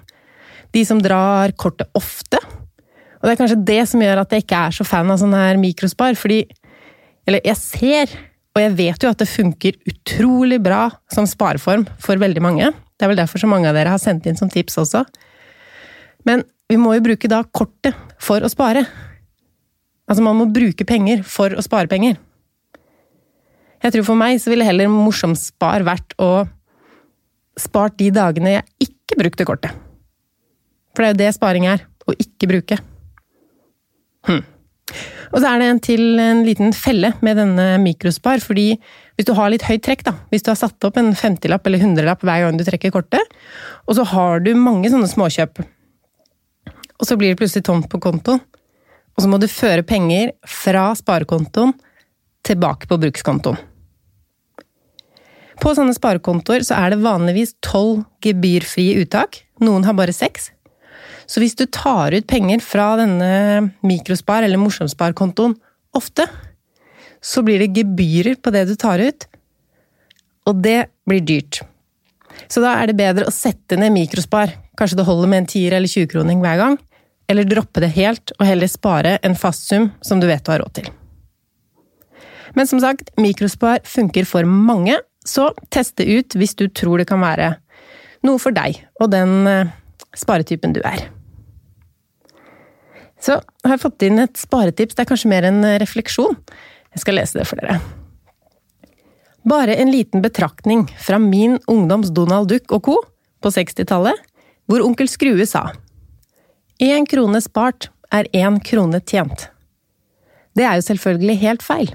De 0.74 0.84
som 0.86 1.00
drar 1.02 1.52
kortet 1.58 1.88
ofte. 1.98 2.38
Og 3.20 3.26
det 3.26 3.34
er 3.34 3.40
kanskje 3.40 3.62
det 3.68 3.82
som 3.90 4.02
gjør 4.02 4.22
at 4.22 4.32
jeg 4.32 4.44
ikke 4.44 4.64
er 4.68 4.76
så 4.76 4.86
fan 4.86 5.10
av 5.12 5.20
sånn 5.20 5.36
her 5.36 5.60
mikrospar, 5.60 6.18
fordi 6.18 6.44
Eller 7.28 7.44
jeg 7.44 7.56
ser 7.60 8.12
og 8.50 8.62
jeg 8.62 8.72
vet 8.78 9.04
jo 9.04 9.10
at 9.12 9.20
det 9.20 9.28
funker 9.30 9.76
utrolig 9.86 10.58
bra 10.62 10.88
som 11.12 11.28
spareform 11.28 11.84
for 12.02 12.18
veldig 12.18 12.42
mange. 12.42 12.70
Det 12.98 13.06
er 13.06 13.12
vel 13.12 13.20
derfor 13.20 13.38
så 13.38 13.50
mange 13.50 13.68
av 13.70 13.76
dere 13.78 13.92
har 13.92 14.02
sendt 14.02 14.26
inn 14.26 14.38
som 14.38 14.50
tips 14.50 14.80
også. 14.82 15.04
Men 16.26 16.42
vi 16.70 16.78
må 16.80 16.96
jo 16.96 17.04
bruke 17.04 17.30
da 17.30 17.44
kortet 17.46 17.94
for 18.18 18.42
å 18.42 18.50
spare. 18.50 18.82
Altså, 20.10 20.24
man 20.26 20.40
må 20.40 20.48
bruke 20.50 20.86
penger 20.88 21.22
for 21.22 21.54
å 21.54 21.62
spare 21.62 21.90
penger. 21.90 22.18
Jeg 23.80 23.94
tror 23.94 24.08
for 24.10 24.18
meg 24.18 24.42
så 24.42 24.50
ville 24.52 24.66
heller 24.66 24.90
morsomspar 24.92 25.86
vært 25.86 26.16
å 26.20 26.42
spart 27.60 27.98
de 28.00 28.10
dagene 28.14 28.56
jeg 28.56 28.88
ikke 28.88 29.18
brukte 29.20 29.46
kortet. 29.48 29.76
For 30.94 31.04
det 31.04 31.10
er 31.10 31.14
jo 31.14 31.20
det 31.22 31.34
sparing 31.36 31.68
er. 31.70 31.84
Å 32.08 32.16
ikke 32.16 32.48
bruke. 32.50 32.80
Hm. 34.28 34.42
Og 35.30 35.38
så 35.38 35.46
er 35.46 35.60
det 35.60 35.68
en 35.70 35.80
til 35.82 36.02
en 36.18 36.40
liten 36.46 36.72
felle 36.74 37.12
med 37.22 37.38
denne 37.38 37.66
mikrospar, 37.82 38.42
fordi 38.42 38.72
hvis 39.14 39.28
du 39.28 39.34
har 39.38 39.52
litt 39.52 39.66
høyt 39.68 39.84
trekk, 39.86 40.02
da, 40.08 40.16
hvis 40.32 40.42
du 40.42 40.50
har 40.50 40.58
satt 40.58 40.86
opp 40.88 40.98
en 40.98 41.12
50-lapp 41.14 41.68
eller 41.68 41.84
100-lapp 41.84 42.24
hver 42.26 42.46
gang 42.46 42.58
du 42.58 42.64
trekker 42.66 42.90
kortet, 42.94 43.36
og 43.86 43.98
så 43.98 44.06
har 44.10 44.42
du 44.42 44.50
mange 44.58 44.90
sånne 44.90 45.10
småkjøp, 45.10 45.62
og 46.72 47.06
så 47.06 47.16
blir 47.20 47.32
det 47.32 47.38
plutselig 47.38 47.68
tomt 47.68 47.86
på 47.92 48.02
kontoen, 48.02 48.42
og 49.14 49.22
så 49.22 49.30
må 49.30 49.38
du 49.38 49.46
føre 49.50 49.86
penger 49.86 50.34
fra 50.48 50.90
sparekontoen 50.98 51.76
tilbake 52.46 52.90
på 52.90 52.98
brukskontoen. 52.98 53.69
På 55.60 55.74
sånne 55.76 55.92
sparekontoer 55.92 56.64
så 56.64 56.78
er 56.80 56.94
det 56.94 57.02
vanligvis 57.04 57.52
tolv 57.64 58.06
gebyrfrie 58.24 59.02
uttak, 59.02 59.42
noen 59.60 59.84
har 59.84 59.96
bare 59.98 60.14
seks. 60.16 60.48
Så 61.28 61.42
hvis 61.42 61.54
du 61.58 61.66
tar 61.68 62.16
ut 62.16 62.26
penger 62.26 62.62
fra 62.64 62.94
denne 62.98 63.72
mikrospar- 63.86 64.46
eller 64.46 64.58
morsomsparkontoen 64.58 65.54
ofte, 65.94 66.24
så 67.20 67.44
blir 67.44 67.60
det 67.60 67.74
gebyrer 67.76 68.40
på 68.40 68.52
det 68.54 68.64
du 68.70 68.74
tar 68.74 68.98
ut, 69.04 69.26
og 70.48 70.62
det 70.64 70.88
blir 71.06 71.20
dyrt. 71.20 71.60
Så 72.48 72.62
da 72.64 72.78
er 72.80 72.88
det 72.88 72.96
bedre 72.98 73.28
å 73.28 73.34
sette 73.34 73.76
ned 73.76 73.92
mikrospar, 73.92 74.56
kanskje 74.80 75.02
det 75.02 75.06
holder 75.06 75.28
med 75.28 75.42
en 75.42 75.50
tier 75.52 75.76
eller 75.76 75.90
20-kroning 75.90 76.40
hver 76.40 76.56
gang, 76.56 76.78
eller 77.30 77.46
droppe 77.46 77.84
det 77.84 77.92
helt 77.94 78.32
og 78.38 78.46
heller 78.48 78.70
spare 78.70 79.18
en 79.22 79.36
fast 79.38 79.68
sum 79.68 79.90
som 80.02 80.22
du 80.22 80.26
vet 80.30 80.42
du 80.42 80.50
har 80.54 80.64
råd 80.64 80.80
til. 80.80 80.88
Men 82.56 82.66
som 82.66 82.80
sagt, 82.82 83.12
mikrospar 83.20 83.84
funker 83.86 84.26
for 84.26 84.48
mange, 84.48 84.96
så 85.30 85.50
test 85.70 85.96
det 86.00 86.08
ut 86.10 86.36
hvis 86.38 86.56
du 86.58 86.66
tror 86.66 87.00
det 87.00 87.08
kan 87.10 87.22
være 87.22 87.54
noe 88.26 88.40
for 88.42 88.54
deg 88.56 88.82
og 89.00 89.12
den 89.14 89.46
eh, 89.48 89.70
sparetypen 90.18 90.74
du 90.74 90.82
er. 90.82 91.06
Så 93.20 93.36
har 93.38 93.76
jeg 93.76 93.84
fått 93.84 94.04
inn 94.06 94.20
et 94.22 94.36
sparetips, 94.40 94.96
det 94.96 95.04
er 95.04 95.10
kanskje 95.12 95.30
mer 95.30 95.46
en 95.46 95.62
refleksjon. 95.80 96.38
Jeg 96.96 97.02
skal 97.04 97.18
lese 97.20 97.38
det 97.38 97.46
for 97.48 97.60
dere. 97.60 97.78
Bare 99.48 99.76
en 99.80 99.92
liten 99.92 100.24
betraktning 100.24 100.86
fra 101.00 101.18
min 101.18 101.58
ungdoms 101.66 102.10
Donald 102.16 102.48
Duck 102.48 102.72
og 102.72 102.82
co. 102.84 102.96
på 103.40 103.48
60-tallet, 103.48 104.16
hvor 104.68 104.82
onkel 104.84 105.08
Skrue 105.08 105.46
sa 105.48 105.70
Én 106.80 107.06
krone 107.08 107.40
spart 107.40 107.90
er 108.12 108.28
én 108.32 108.58
krone 108.64 109.00
tjent. 109.00 109.48
Det 110.56 110.64
er 110.64 110.76
jo 110.76 110.84
selvfølgelig 110.84 111.36
helt 111.40 111.62
feil. 111.62 111.90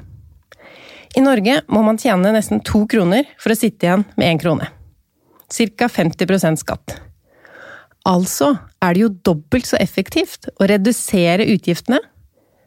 I 1.15 1.23
Norge 1.23 1.61
må 1.71 1.81
man 1.85 1.99
tjene 2.01 2.33
nesten 2.35 2.59
to 2.65 2.83
kroner 2.91 3.27
for 3.39 3.53
å 3.53 3.57
sitte 3.57 3.87
igjen 3.87 4.03
med 4.17 4.33
én 4.33 4.41
krone. 4.41 4.67
Cirka 5.51 5.87
50% 5.87 6.59
skatt. 6.59 6.97
Altså 8.05 8.51
er 8.83 8.93
det 8.93 9.01
jo 9.05 9.13
dobbelt 9.31 9.69
så 9.69 9.79
effektivt 9.81 10.49
å 10.59 10.67
redusere 10.69 11.47
utgiftene 11.55 12.01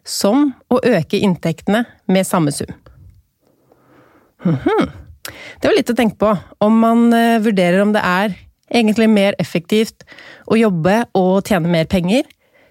som 0.09 0.49
å 0.73 0.81
øke 0.81 1.21
inntektene 1.21 1.85
med 2.09 2.26
samme 2.26 2.55
sum. 2.55 2.73
Mhm. 4.45 4.88
Det 5.61 5.69
var 5.69 5.76
litt 5.76 5.90
å 5.90 5.97
tenke 5.97 6.17
på, 6.17 6.31
om 6.64 6.78
man 6.81 7.12
eh, 7.12 7.40
vurderer 7.45 7.83
om 7.83 7.93
det 7.93 8.00
er 8.00 8.33
egentlig 8.73 9.09
mer 9.12 9.37
effektivt 9.43 10.07
å 10.49 10.57
jobbe 10.57 11.02
og 11.19 11.45
tjene 11.45 11.69
mer 11.69 11.85
penger, 11.85 12.25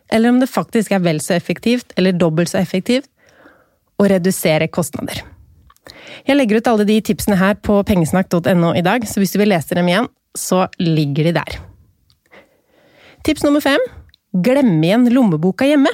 eller 0.09 0.33
om 0.33 0.39
det 0.41 0.49
faktisk 0.49 0.95
er 0.95 1.03
vel 1.05 1.21
så 1.21 1.35
effektivt, 1.35 1.93
eller 1.97 2.17
dobbelt 2.17 2.49
så 2.49 2.57
effektivt, 2.57 3.09
å 4.01 4.07
redusere 4.09 4.71
kostnader. 4.73 5.21
Jeg 6.27 6.37
legger 6.37 6.59
ut 6.59 6.69
alle 6.71 6.87
de 6.87 6.97
tipsene 7.05 7.37
her 7.39 7.55
på 7.63 7.79
pengesnakk.no 7.87 8.73
i 8.77 8.83
dag, 8.85 9.05
så 9.07 9.21
hvis 9.21 9.35
du 9.35 9.39
vil 9.41 9.51
lese 9.53 9.77
dem 9.77 9.89
igjen, 9.89 10.09
så 10.37 10.65
ligger 10.81 11.29
de 11.29 11.37
der. 11.39 11.61
Tips 13.25 13.45
nummer 13.45 13.63
fem 13.63 13.81
glem 14.43 14.77
igjen 14.83 15.07
lommeboka 15.13 15.67
hjemme. 15.67 15.91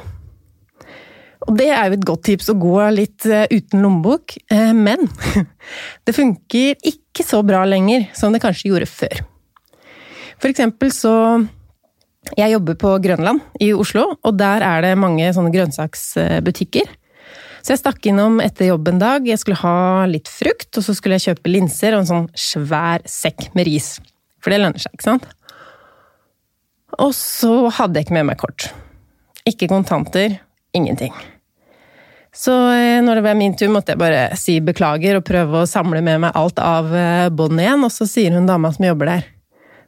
Og 1.44 1.58
det 1.60 1.70
er 1.76 1.90
jo 1.90 1.98
et 1.98 2.06
godt 2.08 2.24
tips 2.30 2.52
å 2.54 2.60
gå 2.60 2.78
litt 2.96 3.26
eh, 3.28 3.50
uten 3.52 3.84
lommebok, 3.84 4.38
eh, 4.54 4.72
men 4.76 5.10
det 6.08 6.16
funker 6.16 6.80
ikke 6.88 7.26
så 7.28 7.42
bra 7.46 7.66
lenger 7.68 8.08
som 8.16 8.34
det 8.34 8.42
kanskje 8.44 8.72
gjorde 8.72 8.90
før. 8.90 9.24
For 10.40 10.52
eksempel 10.52 10.92
så 10.96 11.16
Jeg 12.40 12.54
jobber 12.54 12.78
på 12.80 12.90
Grønland 13.04 13.42
i 13.60 13.74
Oslo, 13.76 14.06
og 14.24 14.38
der 14.40 14.64
er 14.64 14.82
det 14.82 14.94
mange 14.96 15.28
sånne 15.36 15.52
grønnsaksbutikker. 15.52 16.88
Så 17.64 17.72
jeg 17.72 17.80
stakk 17.80 18.08
innom 18.12 18.42
etter 18.44 18.68
jobb 18.68 18.90
en 18.92 19.00
dag. 19.00 19.28
Jeg 19.28 19.40
skulle 19.40 19.62
ha 19.62 20.04
litt 20.10 20.28
frukt, 20.28 20.68
og 20.76 20.84
så 20.84 20.96
skulle 20.98 21.16
jeg 21.16 21.32
kjøpe 21.32 21.52
linser 21.52 21.96
og 21.96 22.04
en 22.04 22.10
sånn 22.10 22.26
svær 22.36 23.06
sekk 23.08 23.54
med 23.56 23.70
ris. 23.70 23.96
For 24.44 24.52
det 24.52 24.60
lønner 24.60 24.84
seg, 24.84 24.92
ikke 24.98 25.08
sant? 25.08 25.30
Og 27.00 27.14
så 27.16 27.70
hadde 27.72 28.00
jeg 28.02 28.10
ikke 28.10 28.18
med 28.20 28.28
meg 28.34 28.42
kort. 28.42 28.68
Ikke 29.48 29.70
kontanter, 29.72 30.36
ingenting. 30.76 31.16
Så 32.36 32.52
eh, 32.74 33.00
når 33.06 33.20
det 33.20 33.24
ble 33.30 33.36
min 33.40 33.56
tur, 33.56 33.72
måtte 33.72 33.94
jeg 33.94 34.02
bare 34.02 34.26
si 34.40 34.58
beklager 34.64 35.20
og 35.20 35.28
prøve 35.28 35.62
å 35.62 35.70
samle 35.70 36.02
med 36.04 36.20
meg 36.26 36.36
alt 36.36 36.60
av 36.60 36.90
båndet 36.90 37.38
bånd 37.38 37.64
igjen, 37.64 37.86
og 37.88 37.94
så 37.94 38.10
sier 38.10 38.36
hun 38.36 38.50
dama 38.50 38.74
som 38.76 38.90
jobber 38.90 39.12
der, 39.12 39.28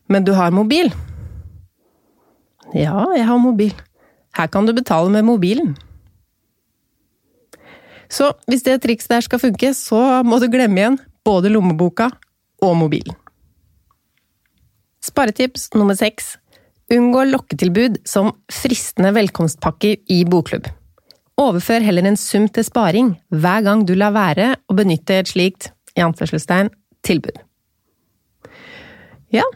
men 0.08 0.24
du 0.24 0.32
har 0.38 0.54
mobil? 0.56 0.94
Ja, 2.76 3.04
jeg 3.16 3.26
har 3.28 3.42
mobil. 3.42 3.74
Her 4.38 4.48
kan 4.52 4.68
du 4.68 4.74
betale 4.78 5.12
med 5.12 5.26
mobilen. 5.28 5.76
Så 8.16 8.32
hvis 8.48 8.64
det 8.64 8.80
trikset 8.86 9.12
der 9.12 9.26
skal 9.26 9.42
funke, 9.42 9.74
så 9.76 10.24
må 10.24 10.40
du 10.40 10.48
glemme 10.52 10.80
igjen 10.80 10.98
både 11.26 11.52
lommeboka 11.52 12.10
og 12.64 12.76
mobilen. 12.80 13.18
Sparetips 15.04 15.70
nummer 15.76 15.98
seks 15.98 16.36
Unngå 16.94 17.24
lokketilbud 17.32 17.96
som 18.06 18.28
fristende 18.54 19.10
velkomstpakker 19.16 20.04
i 20.14 20.20
bokklubb. 20.30 20.68
Overfør 21.42 21.82
heller 21.82 22.06
en 22.06 22.18
sum 22.20 22.46
til 22.54 22.66
sparing 22.68 23.10
hver 23.34 23.64
gang 23.66 23.82
du 23.90 23.96
lar 23.98 24.14
være 24.14 24.52
å 24.70 24.76
benytte 24.78 25.18
et 25.18 25.32
slikt 25.32 25.72
i 25.98 26.04
anførselstegn, 26.06 26.70
tilbud. 27.02 27.40
Ja, 29.34 29.48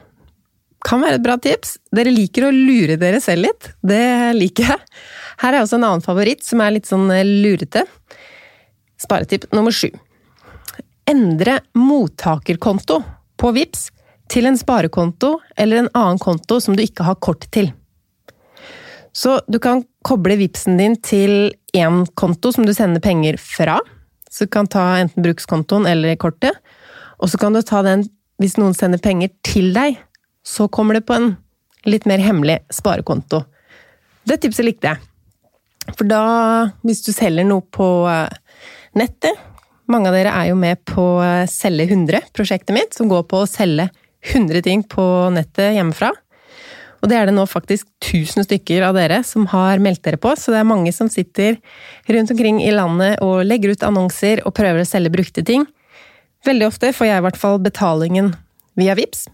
kan 0.85 1.03
være 1.03 1.19
et 1.19 1.25
bra 1.27 1.35
tips. 1.37 1.77
Dere 1.93 2.11
liker 2.13 2.47
å 2.47 2.53
lure 2.55 2.97
dere 2.97 3.21
selv 3.21 3.45
litt. 3.45 3.69
Det 3.85 4.33
liker 4.35 4.71
jeg. 4.71 4.99
Her 5.43 5.53
er 5.53 5.61
også 5.61 5.77
en 5.77 5.85
annen 5.85 6.03
favoritt 6.03 6.41
som 6.47 6.63
er 6.65 6.73
litt 6.79 6.89
sånn 6.89 7.11
lurete. 7.43 7.85
Sparetipp 9.01 9.51
nummer 9.55 9.71
sju. 9.71 9.89
Endre 11.09 11.59
mottakerkonto 11.73 13.01
på 13.39 13.51
VIPS 13.55 13.89
til 14.29 14.45
en 14.45 14.57
sparekonto 14.59 15.39
eller 15.57 15.83
en 15.83 15.91
annen 15.97 16.19
konto 16.21 16.59
som 16.61 16.75
du 16.77 16.83
ikke 16.83 17.07
har 17.07 17.17
kort 17.23 17.47
til. 17.53 17.71
Så 19.15 19.39
du 19.47 19.57
kan 19.59 19.83
koble 20.05 20.37
VIPsen 20.39 20.77
din 20.77 20.95
til 21.01 21.53
én 21.75 22.03
konto 22.19 22.51
som 22.53 22.67
du 22.67 22.73
sender 22.75 23.01
penger 23.01 23.39
fra. 23.41 23.79
Så 24.29 24.45
du 24.45 24.53
kan 24.53 24.69
ta 24.69 24.99
enten 24.99 25.25
brukskontoen 25.25 25.87
eller 25.89 26.15
kortet. 26.21 26.53
Og 27.19 27.31
så 27.31 27.39
kan 27.41 27.55
du 27.55 27.63
ta 27.65 27.81
den 27.83 28.05
hvis 28.39 28.55
noen 28.55 28.75
sender 28.77 29.01
penger 29.03 29.33
til 29.43 29.73
deg, 29.75 29.97
så 30.47 30.69
kommer 30.71 30.95
det 30.95 31.03
på 31.09 31.17
en 31.17 31.33
litt 31.89 32.05
mer 32.07 32.21
hemmelig 32.23 32.61
sparekonto. 32.71 33.41
Det 34.23 34.39
tipset 34.39 34.63
likte 34.63 34.93
jeg. 34.93 35.01
For 35.97 36.07
da, 36.07 36.21
hvis 36.85 37.01
du 37.03 37.11
selger 37.11 37.47
noe 37.47 37.65
på 37.75 37.87
eh, 38.07 38.31
nettet 38.97 39.45
Mange 39.89 40.11
av 40.11 40.13
dere 40.13 40.29
er 40.37 40.51
jo 40.51 40.57
med 40.59 40.77
på 40.85 41.03
eh, 41.25 41.47
Selge 41.49 41.87
100-prosjektet 41.89 42.75
mitt, 42.75 42.93
som 42.93 43.09
går 43.09 43.23
på 43.25 43.39
å 43.41 43.47
selge 43.49 43.87
100 44.35 44.61
ting 44.67 44.83
på 44.85 45.03
nettet 45.33 45.73
hjemmefra. 45.73 46.11
Og 46.99 47.09
det 47.09 47.15
er 47.17 47.29
det 47.29 47.33
nå 47.33 47.45
faktisk 47.49 47.87
1000 48.03 48.45
stykker 48.45 48.83
av 48.85 48.97
dere 48.99 49.21
som 49.25 49.47
har 49.49 49.81
meldt 49.81 50.03
dere 50.05 50.19
på, 50.21 50.35
så 50.37 50.53
det 50.53 50.61
er 50.61 50.69
mange 50.69 50.91
som 50.93 51.09
sitter 51.09 51.57
rundt 52.11 52.33
omkring 52.35 52.59
i 52.61 52.73
landet 52.75 53.23
og 53.25 53.41
legger 53.47 53.73
ut 53.73 53.85
annonser 53.87 54.43
og 54.45 54.53
prøver 54.59 54.83
å 54.83 54.89
selge 54.89 55.13
brukte 55.13 55.45
ting. 55.47 55.65
Veldig 56.45 56.67
ofte 56.69 56.91
får 56.95 57.09
jeg 57.09 57.21
i 57.21 57.25
hvert 57.25 57.39
fall 57.39 57.57
betalingen 57.63 58.33
via 58.79 58.95
VIPS. 58.99 59.25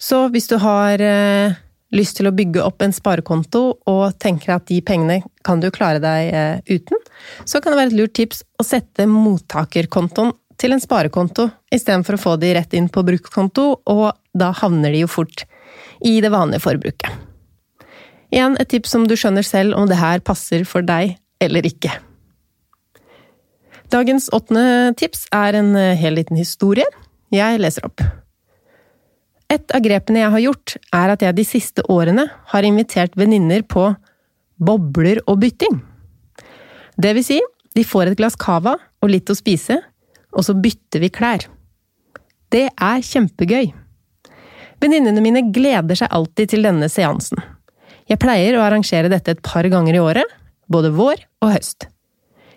Så 0.00 0.24
hvis 0.32 0.48
du 0.48 0.56
har 0.62 1.02
eh, 1.04 1.58
lyst 1.94 2.18
til 2.18 2.28
å 2.30 2.34
bygge 2.34 2.62
opp 2.62 2.82
en 2.84 2.94
sparekonto 2.94 3.62
og 3.90 4.18
tenker 4.22 4.54
at 4.54 4.66
de 4.70 4.80
pengene 4.86 5.20
kan 5.46 5.62
du 5.62 5.70
klare 5.74 6.02
deg 6.02 6.30
eh, 6.34 6.60
uten, 6.70 7.00
så 7.44 7.60
kan 7.60 7.72
det 7.72 7.80
være 7.80 7.92
et 7.92 7.98
lurt 7.98 8.14
tips 8.18 8.44
å 8.60 8.66
sette 8.66 9.08
mottakerkontoen 9.10 10.34
til 10.60 10.76
en 10.76 10.82
sparekonto, 10.82 11.48
istedenfor 11.72 12.18
å 12.18 12.20
få 12.20 12.36
de 12.40 12.52
rett 12.52 12.74
inn 12.76 12.90
på 12.92 13.02
brukskonto, 13.06 13.64
og 13.88 14.06
da 14.36 14.50
havner 14.60 14.92
de 14.92 15.06
jo 15.06 15.08
fort 15.08 15.46
i 16.04 16.18
det 16.20 16.28
vanlige 16.32 16.64
forbruket. 16.66 17.08
Igjen 18.30 18.58
et 18.60 18.68
tips 18.70 18.92
som 18.94 19.08
du 19.08 19.16
skjønner 19.18 19.46
selv 19.46 19.74
om 19.78 19.88
det 19.90 19.98
her 19.98 20.20
passer 20.22 20.66
for 20.68 20.86
deg 20.86 21.16
eller 21.42 21.66
ikke. 21.66 21.96
Dagens 23.90 24.28
åttende 24.36 24.92
tips 25.00 25.24
er 25.34 25.56
en 25.58 25.74
eh, 25.74 25.96
hel 25.98 26.14
liten 26.20 26.38
historie. 26.38 26.86
Jeg 27.34 27.58
leser 27.58 27.88
opp. 27.88 28.04
Et 29.50 29.74
av 29.74 29.82
grepene 29.82 30.22
jeg 30.22 30.30
har 30.30 30.42
gjort, 30.44 30.76
er 30.94 31.12
at 31.14 31.22
jeg 31.24 31.36
de 31.36 31.44
siste 31.46 31.84
årene 31.90 32.28
har 32.52 32.66
invitert 32.66 33.16
venninner 33.18 33.64
på 33.66 33.88
bobler 34.62 35.22
og 35.26 35.40
bytting. 35.42 35.80
Det 37.00 37.14
vil 37.16 37.26
si, 37.26 37.40
de 37.74 37.86
får 37.86 38.10
et 38.10 38.18
glass 38.18 38.38
cava 38.38 38.76
og 39.00 39.10
litt 39.10 39.30
å 39.30 39.38
spise, 39.38 39.80
og 40.30 40.46
så 40.46 40.54
bytter 40.54 41.02
vi 41.02 41.10
klær. 41.10 41.48
Det 42.50 42.68
er 42.70 43.06
kjempegøy! 43.06 43.72
Venninnene 44.80 45.22
mine 45.22 45.42
gleder 45.52 45.98
seg 45.98 46.12
alltid 46.14 46.54
til 46.54 46.64
denne 46.64 46.88
seansen. 46.88 47.42
Jeg 48.08 48.20
pleier 48.22 48.56
å 48.56 48.62
arrangere 48.64 49.10
dette 49.12 49.34
et 49.34 49.42
par 49.44 49.66
ganger 49.70 49.98
i 49.98 50.02
året, 50.02 50.36
både 50.70 50.94
vår 50.94 51.26
og 51.44 51.52
høst. 51.56 51.90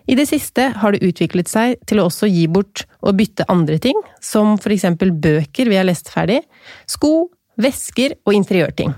I 0.07 0.17
det 0.19 0.25
siste 0.27 0.65
har 0.75 0.93
det 0.93 1.05
utviklet 1.05 1.47
seg 1.47 1.77
til 1.87 2.01
å 2.01 2.09
også 2.09 2.27
gi 2.27 2.43
bort 2.51 2.83
og 2.99 3.15
bytte 3.19 3.47
andre 3.51 3.77
ting, 3.79 3.97
som 4.19 4.57
for 4.59 4.75
eksempel 4.75 5.13
bøker 5.15 5.71
vi 5.71 5.79
har 5.79 5.87
lest 5.87 6.11
ferdig, 6.11 6.41
sko, 6.89 7.29
vesker 7.61 8.17
og 8.27 8.35
interiørting. 8.35 8.91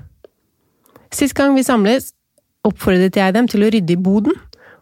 Sist 1.14 1.38
gang 1.38 1.54
vi 1.56 1.66
samles, 1.66 2.12
oppfordret 2.66 3.18
jeg 3.20 3.36
dem 3.36 3.50
til 3.52 3.66
å 3.66 3.70
rydde 3.74 3.94
i 3.94 4.02
boden, 4.02 4.34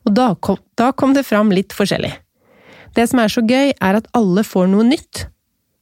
og 0.07 0.15
da 0.15 0.31
kom, 0.35 0.59
da 0.79 0.91
kom 0.95 1.15
det 1.15 1.25
fram 1.27 1.51
litt 1.51 1.75
forskjellig. 1.75 2.13
Det 2.95 3.07
som 3.09 3.19
er 3.19 3.31
så 3.31 3.43
gøy, 3.43 3.73
er 3.73 3.99
at 3.99 4.07
alle 4.15 4.45
får 4.47 4.69
noe 4.71 4.85
nytt, 4.87 5.25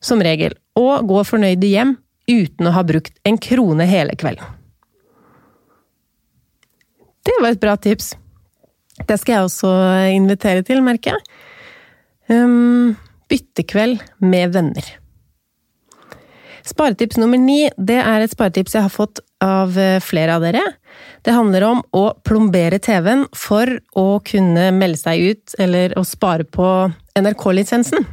som 0.01 0.21
regel, 0.23 0.55
og 0.79 1.05
går 1.09 1.27
fornøyde 1.27 1.69
hjem 1.69 1.95
uten 2.31 2.69
å 2.69 2.73
ha 2.73 2.83
brukt 2.87 3.13
en 3.27 3.37
krone 3.41 3.85
hele 3.89 4.15
kvelden. 4.17 4.57
Det 7.21 7.37
var 7.41 7.53
et 7.53 7.61
bra 7.61 7.75
tips. 7.77 8.15
Det 9.07 9.17
skal 9.19 9.35
jeg 9.35 9.47
også 9.47 9.71
invitere 10.15 10.65
til, 10.67 10.81
merker 10.85 11.15
jeg. 11.15 11.21
Um, 12.31 12.97
byttekveld 13.31 14.01
med 14.23 14.53
venner. 14.55 14.97
Sparetips 16.67 17.17
nummer 17.17 17.39
ni, 17.41 17.65
det 17.77 17.97
er 17.97 18.21
et 18.21 18.31
sparetips 18.31 18.75
jeg 18.77 18.85
har 18.85 18.93
fått 18.93 19.21
av 19.41 19.73
eh, 19.79 19.97
flere 20.03 20.35
av 20.37 20.45
dere. 20.45 20.61
Det 21.25 21.33
handler 21.33 21.65
om 21.65 21.81
å 21.97 22.03
plombere 22.27 22.77
TV-en 22.83 23.25
for 23.33 23.69
å 23.97 24.21
kunne 24.25 24.67
melde 24.75 24.99
seg 25.01 25.31
ut, 25.31 25.55
eller 25.57 25.95
å 25.97 26.05
spare 26.05 26.45
på 26.45 26.67
NRK-lisensen. 27.17 28.05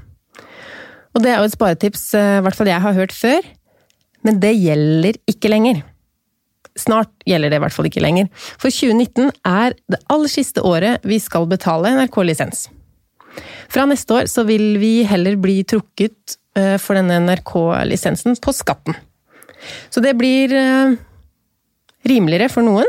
Og 1.12 1.24
det 1.24 1.34
er 1.34 1.42
jo 1.42 1.50
et 1.50 1.56
sparetips 1.56 2.08
eh, 2.16 2.38
i 2.38 2.42
hvert 2.46 2.56
fall 2.56 2.72
jeg 2.72 2.84
har 2.86 2.96
hørt 2.96 3.14
før, 3.14 3.52
men 4.24 4.40
det 4.42 4.56
gjelder 4.56 5.20
ikke 5.30 5.52
lenger. 5.52 5.84
Snart 6.78 7.10
gjelder 7.26 7.50
det 7.50 7.58
i 7.58 7.62
hvert 7.64 7.74
fall 7.74 7.88
ikke 7.88 8.02
lenger, 8.04 8.28
for 8.60 8.70
2019 8.70 9.32
er 9.48 9.74
det 9.90 10.00
aller 10.12 10.30
siste 10.32 10.62
året 10.64 11.04
vi 11.08 11.18
skal 11.22 11.48
betale 11.50 11.94
NRK-lisens. 11.96 12.68
Fra 13.68 13.84
neste 13.88 14.14
år 14.14 14.30
så 14.30 14.44
vil 14.48 14.78
vi 14.80 15.02
heller 15.06 15.36
bli 15.40 15.60
trukket 15.68 16.38
eh, 16.58 16.76
for 16.80 16.98
denne 16.98 17.20
NRK-lisensen 17.26 18.38
på 18.42 18.54
skatten. 18.56 18.96
Så 19.90 20.02
det 20.04 20.14
blir 20.18 20.54
eh, 20.54 20.96
rimeligere 22.08 22.50
for 22.52 22.66
noen, 22.66 22.88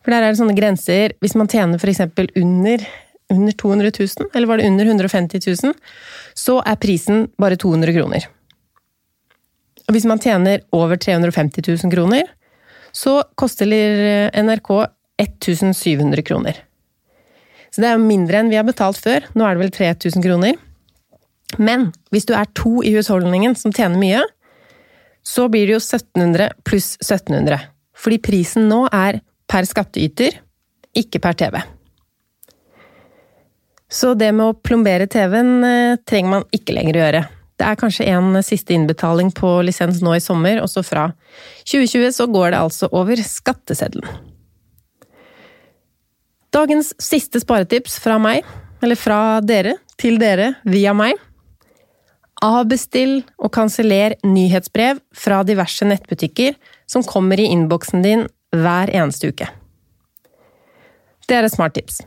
for 0.00 0.14
der 0.14 0.24
er 0.24 0.32
det 0.32 0.40
sånne 0.40 0.56
grenser 0.56 1.12
Hvis 1.20 1.34
man 1.36 1.50
tjener 1.50 1.76
f.eks. 1.76 2.00
under, 2.40 2.84
under 3.28 3.52
200 3.52 3.92
000, 3.92 4.30
eller 4.32 4.48
var 4.48 4.60
det 4.60 4.70
under 4.70 4.88
150 4.88 5.42
000, 5.44 5.74
så 6.34 6.60
er 6.64 6.80
prisen 6.80 7.26
bare 7.40 7.58
200 7.60 7.92
kroner. 7.98 8.28
Og 9.88 9.96
hvis 9.96 10.06
man 10.06 10.22
tjener 10.22 10.62
over 10.72 10.96
350 10.96 11.66
000 11.66 11.92
kroner, 11.92 12.28
så 12.92 13.20
koster 13.38 13.68
NRK 14.34 14.70
1700 15.20 16.24
kroner. 16.26 16.58
Så 17.70 17.84
det 17.84 17.90
er 17.92 18.02
mindre 18.02 18.40
enn 18.40 18.50
vi 18.50 18.58
har 18.58 18.66
betalt 18.66 18.98
før. 18.98 19.26
Nå 19.38 19.46
er 19.46 19.56
det 19.56 19.64
vel 19.64 19.74
3000 19.76 20.24
kroner. 20.24 20.58
Men 21.58 21.90
hvis 22.14 22.26
du 22.26 22.34
er 22.38 22.50
to 22.58 22.80
i 22.86 22.92
husholdningen 22.94 23.56
som 23.58 23.74
tjener 23.74 23.98
mye, 24.00 24.22
så 25.26 25.48
blir 25.52 25.68
det 25.68 25.76
jo 25.76 25.82
1700 25.82 26.54
pluss 26.66 26.94
1700. 27.02 27.60
Fordi 28.00 28.18
prisen 28.22 28.70
nå 28.70 28.84
er 28.94 29.20
per 29.50 29.66
skattyter, 29.68 30.40
ikke 30.96 31.20
per 31.22 31.36
TV. 31.38 31.60
Så 33.90 34.14
det 34.14 34.30
med 34.32 34.46
å 34.46 34.54
plombere 34.54 35.08
TV-en 35.10 35.64
eh, 35.66 35.98
trenger 36.06 36.36
man 36.36 36.46
ikke 36.54 36.76
lenger 36.76 36.96
å 36.96 37.02
gjøre. 37.02 37.22
Det 37.60 37.66
er 37.68 37.76
kanskje 37.76 38.06
en 38.08 38.38
siste 38.40 38.72
innbetaling 38.72 39.28
på 39.36 39.58
lisens 39.66 39.98
nå 40.00 40.14
i 40.16 40.22
sommer, 40.24 40.62
og 40.64 40.70
så 40.72 40.80
fra 40.80 41.10
2020 41.68 42.14
så 42.16 42.24
går 42.32 42.54
det 42.54 42.60
altså 42.62 42.88
over 42.96 43.20
skatteseddelen. 43.20 44.08
Dagens 46.50 46.94
siste 46.98 47.42
sparetips 47.42 47.98
fra 48.00 48.16
meg, 48.18 48.46
eller 48.80 48.96
fra 48.96 49.20
dere 49.44 49.76
til 50.00 50.16
dere 50.18 50.54
via 50.64 50.94
meg. 50.96 51.20
Avbestill 52.40 53.18
og 53.36 53.52
kanseller 53.52 54.16
nyhetsbrev 54.24 55.02
fra 55.12 55.42
diverse 55.44 55.84
nettbutikker 55.84 56.56
som 56.88 57.04
kommer 57.04 57.38
i 57.38 57.50
innboksen 57.52 58.00
din 58.06 58.24
hver 58.56 58.88
eneste 58.96 59.34
uke. 59.34 59.50
Det 61.28 61.36
er 61.36 61.44
et 61.44 61.52
smart 61.52 61.76
tips. 61.76 62.00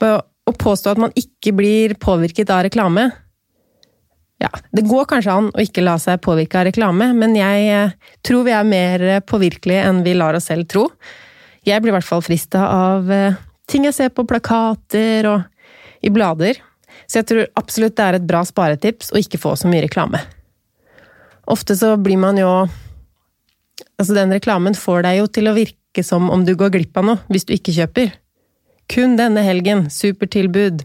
Å 0.00 0.54
påstå 0.54 0.94
at 0.94 1.02
man 1.02 1.12
ikke 1.18 1.52
blir 1.58 1.98
påvirket 2.00 2.54
av 2.54 2.62
reklame, 2.68 3.10
ja, 4.40 4.48
det 4.72 4.86
går 4.88 5.04
kanskje 5.04 5.34
an 5.36 5.50
å 5.52 5.60
ikke 5.60 5.84
la 5.84 5.98
seg 6.00 6.22
påvirke 6.24 6.60
av 6.60 6.70
reklame, 6.70 7.10
men 7.16 7.36
jeg 7.36 7.66
eh, 7.74 7.92
tror 8.24 8.46
vi 8.46 8.54
er 8.56 8.64
mer 8.64 9.04
påvirkelige 9.28 9.84
enn 9.84 10.00
vi 10.06 10.16
lar 10.16 10.38
oss 10.38 10.48
selv 10.48 10.68
tro. 10.70 10.86
Jeg 11.68 11.82
blir 11.84 11.92
i 11.92 11.96
hvert 11.98 12.08
fall 12.08 12.24
frista 12.24 12.64
av 12.72 13.10
eh, 13.12 13.36
ting 13.68 13.84
jeg 13.84 13.96
ser 13.98 14.12
på 14.16 14.24
plakater 14.28 15.28
og 15.28 15.44
i 16.00 16.12
blader, 16.12 16.56
så 17.04 17.20
jeg 17.20 17.28
tror 17.28 17.50
absolutt 17.60 17.98
det 17.98 18.06
er 18.06 18.16
et 18.16 18.28
bra 18.28 18.40
sparetips 18.48 19.12
å 19.12 19.20
ikke 19.20 19.40
få 19.42 19.52
så 19.60 19.68
mye 19.68 19.84
reklame. 19.84 20.22
Ofte 21.50 21.76
så 21.76 21.96
blir 22.00 22.20
man 22.20 22.40
jo 22.40 22.52
Altså, 24.00 24.14
den 24.16 24.32
reklamen 24.32 24.72
får 24.76 25.02
deg 25.04 25.18
jo 25.18 25.26
til 25.28 25.48
å 25.48 25.52
virke 25.56 26.02
som 26.04 26.30
om 26.32 26.42
du 26.44 26.54
går 26.56 26.70
glipp 26.72 26.96
av 27.00 27.04
noe 27.04 27.32
hvis 27.32 27.46
du 27.48 27.52
ikke 27.52 27.72
kjøper. 27.76 28.14
Kun 28.92 29.16
denne 29.16 29.42
helgen, 29.44 29.86
supertilbud, 29.92 30.84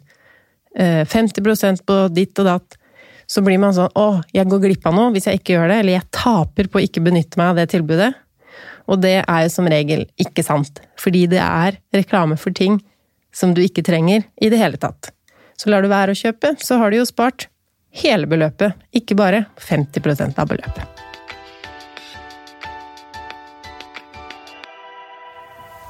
50 0.75 1.39
eh, 1.55 1.79
på 1.87 1.97
ditt 2.11 2.41
og 2.43 2.47
datt 2.47 2.77
så 3.27 3.41
blir 3.45 3.59
man 3.61 3.73
sånn 3.75 3.91
å, 3.97 4.21
jeg 4.35 4.47
går 4.49 4.61
glipp 4.67 4.85
av 4.89 4.95
noe 4.97 5.13
hvis 5.15 5.27
jeg 5.29 5.41
ikke 5.41 5.55
gjør 5.55 5.71
det, 5.71 5.79
eller 5.81 5.97
jeg 5.97 6.09
taper 6.15 6.69
på 6.69 6.79
å 6.79 6.85
ikke 6.85 7.03
benytte 7.05 7.41
meg 7.41 7.53
av 7.53 7.61
det 7.61 7.67
tilbudet. 7.73 8.11
Og 8.85 9.01
det 9.01 9.17
er 9.23 9.45
jo 9.45 9.51
som 9.53 9.67
regel 9.69 10.05
ikke 10.21 10.45
sant, 10.45 10.81
fordi 11.01 11.25
det 11.31 11.41
er 11.41 11.79
reklame 11.95 12.37
for 12.37 12.53
ting 12.55 12.77
som 13.35 13.55
du 13.55 13.63
ikke 13.65 13.83
trenger 13.85 14.27
i 14.41 14.51
det 14.53 14.61
hele 14.61 14.79
tatt. 14.79 15.09
Så 15.57 15.71
lar 15.71 15.83
du 15.83 15.89
være 15.91 16.13
å 16.13 16.19
kjøpe, 16.19 16.53
så 16.61 16.77
har 16.81 16.91
du 16.91 16.99
jo 16.99 17.07
spart 17.07 17.47
hele 17.95 18.27
beløpet, 18.29 18.75
ikke 18.95 19.17
bare 19.17 19.45
50% 19.61 20.39
av 20.41 20.51
beløpet. 20.51 21.01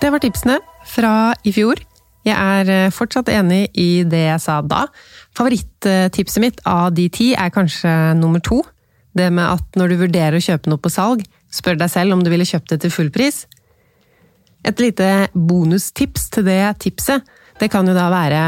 Det 0.02 0.12
var 0.14 0.22
tipsene 0.22 0.60
fra 0.86 1.34
i 1.44 1.52
fjor. 1.56 1.80
Jeg 2.26 2.34
er 2.36 2.72
eh, 2.74 2.94
fortsatt 2.94 3.30
enig 3.34 3.68
i 3.78 4.04
det 4.10 4.24
jeg 4.26 4.42
sa 4.42 4.60
da. 4.66 4.86
Favorittipset 5.38 6.42
mitt 6.42 6.62
av 6.66 6.90
de 6.98 7.06
ti 7.14 7.34
er 7.38 7.54
kanskje 7.54 7.92
nummer 8.18 8.42
to. 8.44 8.64
Det 9.16 9.30
med 9.32 9.46
at 9.46 9.78
når 9.80 9.94
du 9.94 10.00
vurderer 10.02 10.38
å 10.40 10.44
kjøpe 10.44 10.72
noe 10.72 10.82
på 10.82 10.92
salg, 10.92 11.22
spør 11.54 11.78
deg 11.80 11.92
selv 11.92 12.16
om 12.16 12.24
du 12.26 12.32
ville 12.34 12.48
kjøpt 12.48 12.74
det 12.74 12.82
til 12.84 12.94
full 12.94 13.12
pris. 13.14 13.46
Et 14.66 14.80
lite 14.82 15.10
bonustips 15.34 16.32
til 16.34 16.48
det 16.50 16.64
tipset, 16.82 17.22
det 17.62 17.70
kan 17.72 17.88
jo 17.88 17.96
da 17.96 18.10
være 18.12 18.46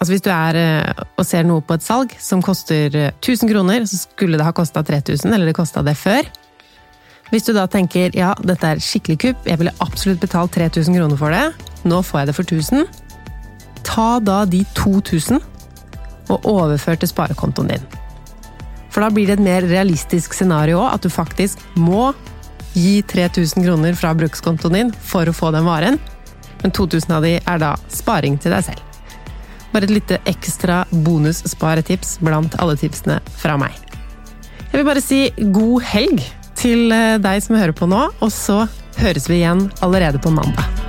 Altså 0.00 0.14
hvis 0.14 0.22
du 0.24 0.30
er 0.32 0.56
eh, 0.56 1.00
og 1.20 1.26
ser 1.28 1.44
noe 1.44 1.60
på 1.60 1.76
et 1.76 1.84
salg 1.84 2.14
som 2.24 2.40
koster 2.40 2.88
1000 2.88 3.34
eh, 3.44 3.50
kroner, 3.50 3.84
så 3.84 3.98
skulle 4.00 4.38
det 4.40 4.46
ha 4.46 4.54
kosta 4.56 4.80
3000, 4.80 5.28
eller 5.28 5.50
det 5.50 5.58
kosta 5.58 5.82
det 5.84 5.92
før. 6.00 6.24
Hvis 7.28 7.44
du 7.44 7.52
da 7.52 7.66
tenker 7.68 8.16
ja, 8.16 8.30
dette 8.40 8.64
er 8.64 8.80
skikkelig 8.80 9.18
kupp, 9.20 9.44
jeg 9.44 9.60
ville 9.60 9.74
absolutt 9.84 10.22
betalt 10.24 10.56
3000 10.56 10.96
kroner 10.96 11.20
for 11.20 11.36
det, 11.36 11.68
nå 11.84 12.00
får 12.00 12.22
jeg 12.22 12.30
det 12.30 12.36
for 12.38 12.48
1000, 12.48 12.88
ta 13.90 14.10
da 14.22 14.44
de 14.46 14.62
2000 14.78 15.40
og 16.30 16.46
overfør 16.46 17.00
til 17.00 17.10
sparekontoen 17.10 17.72
din. 17.72 17.88
For 18.90 19.02
da 19.02 19.10
blir 19.14 19.28
det 19.28 19.38
et 19.38 19.44
mer 19.44 19.66
realistisk 19.70 20.34
scenario 20.34 20.82
at 20.86 21.02
du 21.02 21.10
faktisk 21.10 21.62
må 21.78 22.10
gi 22.74 23.00
3000 23.02 23.66
kroner 23.66 23.98
fra 23.98 24.12
brukskontoen 24.14 24.76
din 24.76 24.92
for 24.94 25.26
å 25.26 25.34
få 25.34 25.50
den 25.54 25.66
varen, 25.66 25.98
men 26.62 26.74
2000 26.76 27.16
av 27.16 27.26
de 27.26 27.36
er 27.38 27.62
da 27.62 27.74
sparing 27.90 28.38
til 28.38 28.54
deg 28.54 28.66
selv. 28.70 28.86
Bare 29.70 29.86
et 29.86 29.94
lite 29.94 30.18
ekstra 30.26 30.82
bonussparetips 30.90 32.18
blant 32.26 32.56
alle 32.62 32.76
tipsene 32.78 33.20
fra 33.38 33.56
meg. 33.60 33.74
Jeg 34.70 34.78
vil 34.78 34.86
bare 34.86 35.02
si 35.02 35.22
god 35.54 35.86
helg 35.90 36.22
til 36.58 36.92
eh, 36.94 37.18
deg 37.22 37.42
som 37.42 37.58
hører 37.58 37.74
på 37.74 37.88
nå, 37.90 38.04
og 38.20 38.34
så 38.34 38.64
høres 39.00 39.30
vi 39.30 39.40
igjen 39.40 39.68
allerede 39.82 40.22
på 40.22 40.34
mandag. 40.34 40.79